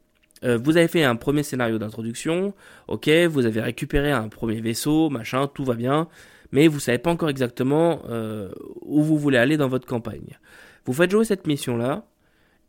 euh, 0.43 0.57
vous 0.61 0.75
avez 0.75 0.89
fait 0.89 1.03
un 1.03 1.15
premier 1.15 1.43
scénario 1.43 1.77
d'introduction, 1.77 2.53
ok, 2.89 3.09
vous 3.29 3.45
avez 3.45 3.61
récupéré 3.61 4.11
un 4.11 4.27
premier 4.27 4.59
vaisseau, 4.59 5.09
machin, 5.09 5.47
tout 5.47 5.63
va 5.63 5.75
bien, 5.75 6.09
mais 6.51 6.67
vous 6.67 6.81
savez 6.81 6.97
pas 6.97 7.09
encore 7.09 7.29
exactement 7.29 8.01
euh, 8.09 8.51
où 8.81 9.01
vous 9.01 9.17
voulez 9.17 9.37
aller 9.37 9.55
dans 9.55 9.69
votre 9.69 9.87
campagne. 9.87 10.37
Vous 10.85 10.93
faites 10.93 11.11
jouer 11.11 11.23
cette 11.23 11.47
mission-là, 11.47 12.05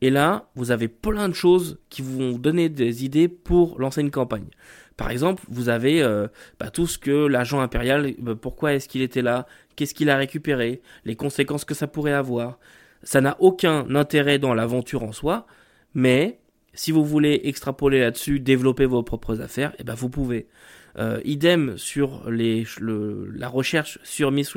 et 0.03 0.11
là, 0.11 0.51
vous 0.57 0.73
avez 0.73 0.89
plein 0.89 1.29
de 1.29 1.35
choses 1.35 1.79
qui 1.89 2.03
vont 2.03 2.33
donner 2.33 2.69
des 2.69 3.05
idées 3.05 3.29
pour 3.29 3.79
lancer 3.79 4.01
une 4.01 4.11
campagne. 4.11 4.49
Par 4.97 5.11
exemple, 5.11 5.45
vous 5.49 5.69
avez 5.69 6.03
euh, 6.03 6.27
bah, 6.59 6.71
tout 6.71 6.89
ce 6.89 6.99
que 6.99 7.27
l'agent 7.27 7.61
impérial, 7.61 8.13
bah, 8.19 8.35
pourquoi 8.35 8.75
est-ce 8.75 8.89
qu'il 8.89 9.01
était 9.01 9.23
là, 9.23 9.47
qu'est-ce 9.77 9.95
qu'il 9.95 10.11
a 10.11 10.17
récupéré, 10.17 10.83
les 11.05 11.15
conséquences 11.15 11.65
que 11.65 11.75
ça 11.75 11.87
pourrait 11.87 12.13
avoir. 12.13 12.59
Ça 13.05 13.21
n'a 13.21 13.37
aucun 13.39 13.95
intérêt 13.95 14.41
dans 14.41 14.55
l'aventure 14.55 15.05
en 15.05 15.13
soi, 15.13 15.47
mais 15.95 16.41
si 16.75 16.91
vous 16.91 17.05
voulez 17.05 17.41
extrapoler 17.45 18.01
là-dessus, 18.01 18.41
développer 18.41 18.87
vos 18.87 19.05
propres 19.05 19.41
affaires, 19.41 19.73
eh 19.79 19.85
ben 19.85 19.95
vous 19.95 20.11
pouvez. 20.11 20.49
Euh, 20.99 21.21
idem 21.25 21.79
sur 21.79 22.29
la 22.29 23.49
recherche 23.49 23.99
sur 24.03 24.31
Miss 24.33 24.55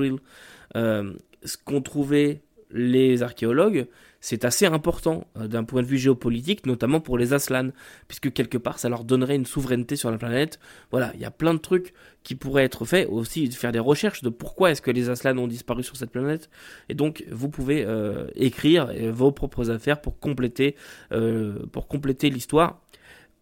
euh, 0.75 1.13
ce 1.43 1.57
qu'ont 1.63 1.81
trouvé 1.81 2.41
les 2.75 3.23
archéologues, 3.23 3.87
c'est 4.19 4.43
assez 4.43 4.65
important 4.65 5.27
euh, 5.37 5.47
d'un 5.47 5.63
point 5.63 5.81
de 5.81 5.87
vue 5.87 5.97
géopolitique, 5.97 6.65
notamment 6.65 6.99
pour 6.99 7.17
les 7.17 7.33
Aslan, 7.33 7.69
puisque 8.07 8.33
quelque 8.33 8.57
part 8.57 8.79
ça 8.79 8.89
leur 8.89 9.03
donnerait 9.03 9.35
une 9.35 9.45
souveraineté 9.45 9.95
sur 9.95 10.11
la 10.11 10.17
planète. 10.17 10.59
Voilà, 10.91 11.11
il 11.15 11.21
y 11.21 11.25
a 11.25 11.31
plein 11.31 11.53
de 11.53 11.59
trucs 11.59 11.93
qui 12.23 12.35
pourraient 12.35 12.65
être 12.65 12.85
faits, 12.85 13.07
aussi 13.09 13.49
faire 13.51 13.71
des 13.71 13.79
recherches 13.79 14.23
de 14.23 14.29
pourquoi 14.29 14.71
est-ce 14.71 14.81
que 14.81 14.91
les 14.91 15.09
Aslan 15.09 15.37
ont 15.37 15.47
disparu 15.47 15.83
sur 15.83 15.95
cette 15.95 16.11
planète. 16.11 16.49
Et 16.89 16.95
donc 16.95 17.23
vous 17.31 17.49
pouvez 17.49 17.85
euh, 17.85 18.27
écrire 18.35 18.89
euh, 18.89 19.11
vos 19.11 19.31
propres 19.31 19.71
affaires 19.71 20.01
pour 20.01 20.19
compléter, 20.19 20.75
compléter 21.87 22.29
l'histoire. 22.29 22.81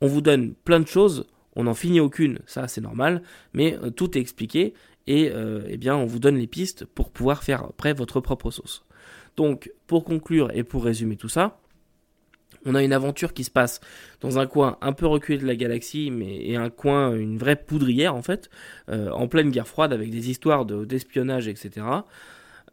On 0.02 0.08
vous 0.08 0.22
donne 0.22 0.54
plein 0.54 0.80
de 0.80 0.88
choses, 0.88 1.26
on 1.56 1.64
n'en 1.64 1.74
finit 1.74 2.02
aucune, 2.02 2.40
ça 2.46 2.68
c'est 2.68 2.82
normal, 2.82 3.24
mais 3.54 3.78
tout 3.96 4.18
est 4.18 4.22
expliqué 4.22 4.74
et 5.08 5.32
eh 5.68 5.78
bien 5.78 5.96
on 5.96 6.06
vous 6.06 6.20
donne 6.20 6.36
les 6.38 6.48
pistes 6.48 6.86
pour 6.86 7.10
pouvoir 7.10 7.44
faire 7.44 7.64
après 7.64 7.94
votre 7.94 8.20
propre 8.20 8.52
sauce. 8.52 8.86
Donc, 9.36 9.72
pour 9.88 10.04
conclure 10.04 10.52
et 10.54 10.64
pour 10.64 10.84
résumer 10.84 11.16
tout 11.16 11.30
ça, 11.30 11.60
on 12.66 12.76
a 12.76 12.84
une 12.84 12.94
aventure 12.94 13.34
qui 13.34 13.44
se 13.44 13.52
passe 13.52 13.82
dans 14.22 14.40
un 14.40 14.48
coin 14.48 14.78
un 14.82 14.94
peu 14.94 15.06
reculé 15.06 15.38
de 15.38 15.46
la 15.46 15.56
galaxie, 15.56 16.12
mais 16.12 16.46
et 16.46 16.56
un 16.56 16.70
coin, 16.70 17.14
une 17.14 17.38
vraie 17.38 17.56
poudrière 17.56 18.16
en 18.16 18.22
fait, 18.22 18.50
euh, 18.90 19.10
en 19.12 19.28
pleine 19.28 19.52
guerre 19.52 19.68
froide 19.68 19.94
avec 19.94 20.10
des 20.10 20.30
histoires 20.30 20.66
d'espionnage, 20.66 21.48
etc. 21.48 21.86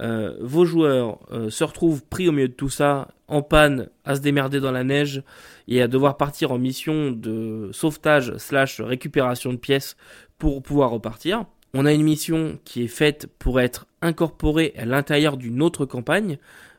Euh, 0.01 0.37
vos 0.41 0.65
joueurs 0.65 1.19
euh, 1.31 1.51
se 1.51 1.63
retrouvent 1.65 2.03
pris 2.05 2.29
au 2.29 2.33
milieu 2.33 2.49
de 2.49 2.55
tout 2.55 2.71
ça, 2.71 3.09
en 3.29 3.43
panne, 3.43 3.89
à 4.05 4.17
se 4.17 4.21
démerder 4.21 4.61
dans 4.61 4.73
la 4.73 4.85
neige 4.85 5.23
et 5.69 5.83
à 5.83 5.89
devoir 5.89 6.17
partir 6.17 6.53
en 6.53 6.59
mission 6.59 7.11
de 7.11 7.71
sauvetage 7.73 8.37
slash 8.39 8.81
récupération 8.81 9.53
de 9.53 9.59
pièces 9.59 9.97
pour 10.39 10.63
pouvoir 10.63 10.91
repartir. 10.91 11.45
On 11.73 11.87
a 11.87 11.93
une 11.93 12.03
mission 12.03 12.59
qui 12.65 12.83
est 12.83 12.89
faite 12.89 13.29
pour 13.39 13.61
être 13.61 13.87
incorporée 14.03 14.75
à 14.77 14.85
l'intérieur 14.85 15.37
d'une 15.37 15.63
autre 15.63 15.87
campagne, 15.87 16.39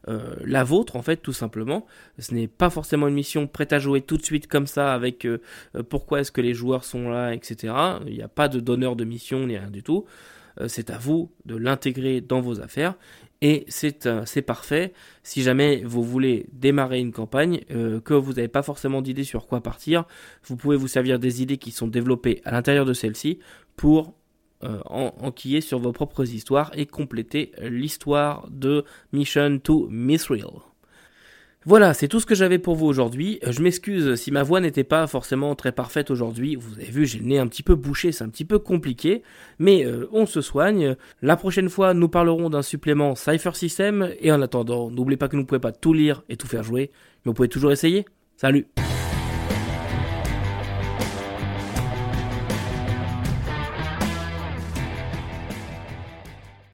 euh, 0.10 0.36
la 0.44 0.64
vôtre 0.64 0.98
en 0.98 1.02
fait 1.02 1.18
tout 1.18 1.34
simplement. 1.34 1.86
Ce 2.20 2.34
n'est 2.34 2.48
pas 2.48 2.70
forcément 2.70 3.08
une 3.08 3.14
mission 3.14 3.48
prête 3.48 3.72
à 3.72 3.80
jouer 3.80 4.02
tout 4.02 4.18
de 4.18 4.26
suite 4.26 4.48
comme 4.48 4.68
ça 4.68 4.94
avec 4.94 5.26
euh, 5.26 5.42
euh, 5.76 5.84
pourquoi 5.84 6.22
est-ce 6.22 6.32
que 6.32 6.42
les 6.42 6.54
joueurs 6.54 6.84
sont 6.84 7.10
là, 7.10 7.34
etc. 7.34 7.74
Il 8.06 8.14
n'y 8.14 8.22
a 8.22 8.28
pas 8.28 8.50
de 8.50 8.60
donneur 8.60 8.96
de 8.98 9.06
mission 9.06 9.48
ni 9.48 9.58
rien 9.58 9.70
du 9.70 9.84
tout. 9.84 10.06
c'est 10.68 10.90
à 10.90 10.98
vous 10.98 11.32
de 11.46 11.56
l'intégrer 11.56 12.20
dans 12.20 12.42
vos 12.42 12.60
affaires 12.60 12.96
et 13.42 13.66
c'est 13.70 14.42
parfait 14.46 14.92
si 15.24 15.42
jamais 15.44 15.82
vous 15.86 16.04
voulez 16.04 16.48
démarrer 16.52 17.00
une 17.00 17.14
campagne 17.14 17.62
que 18.04 18.14
vous 18.14 18.34
n'avez 18.34 18.50
pas 18.50 18.62
forcément 18.62 19.02
d'idée 19.02 19.24
sur 19.24 19.48
quoi 19.48 19.62
partir 19.62 20.04
vous 20.44 20.58
pouvez 20.58 20.76
vous 20.76 20.90
servir 20.90 21.20
des 21.20 21.42
idées 21.42 21.58
qui 21.58 21.72
sont 21.72 21.88
développées 21.88 22.42
à 22.44 22.52
l'intérieur 22.52 22.86
de 22.86 22.94
celle-ci 22.94 23.40
pour 23.78 24.14
euh, 24.64 24.80
enquiller 24.86 25.62
sur 25.62 25.80
vos 25.80 25.92
propres 25.92 26.30
histoires 26.30 26.72
et 26.76 26.86
compléter 26.86 27.52
l'histoire 27.62 28.48
de 28.50 28.86
Mission 29.14 29.60
to 29.60 29.88
Mithril. 29.90 30.46
Voilà, 31.64 31.94
c'est 31.94 32.08
tout 32.08 32.20
ce 32.20 32.26
que 32.26 32.34
j'avais 32.34 32.58
pour 32.58 32.76
vous 32.76 32.88
aujourd'hui. 32.88 33.40
Je 33.48 33.62
m'excuse 33.62 34.16
si 34.16 34.32
ma 34.32 34.42
voix 34.42 34.62
n'était 34.62 34.84
pas 34.84 35.06
forcément 35.06 35.54
très 35.54 35.72
parfaite 35.72 36.10
aujourd'hui. 36.10 36.56
Vous 36.56 36.74
avez 36.74 36.90
vu, 36.90 37.06
j'ai 37.06 37.20
le 37.20 37.26
nez 37.26 37.38
un 37.38 37.46
petit 37.46 37.62
peu 37.62 37.76
bouché, 37.76 38.12
c'est 38.12 38.24
un 38.24 38.30
petit 38.30 38.46
peu 38.46 38.58
compliqué, 38.58 39.22
mais 39.60 39.86
euh, 39.86 40.08
on 40.12 40.26
se 40.26 40.42
soigne. 40.42 40.96
La 41.22 41.38
prochaine 41.38 41.70
fois, 41.70 41.94
nous 41.94 42.10
parlerons 42.10 42.50
d'un 42.50 42.64
supplément 42.64 43.14
Cypher 43.14 43.54
System, 43.54 44.10
et 44.20 44.32
en 44.32 44.42
attendant, 44.42 44.90
n'oubliez 44.90 45.18
pas 45.18 45.28
que 45.28 45.36
vous 45.36 45.44
ne 45.44 45.48
pouvez 45.48 45.60
pas 45.60 45.72
tout 45.72 45.94
lire 45.94 46.24
et 46.30 46.36
tout 46.36 46.48
faire 46.48 46.64
jouer, 46.64 46.90
mais 47.24 47.30
vous 47.30 47.34
pouvez 47.36 47.50
toujours 47.50 47.72
essayer. 47.72 48.06
Salut 48.38 48.66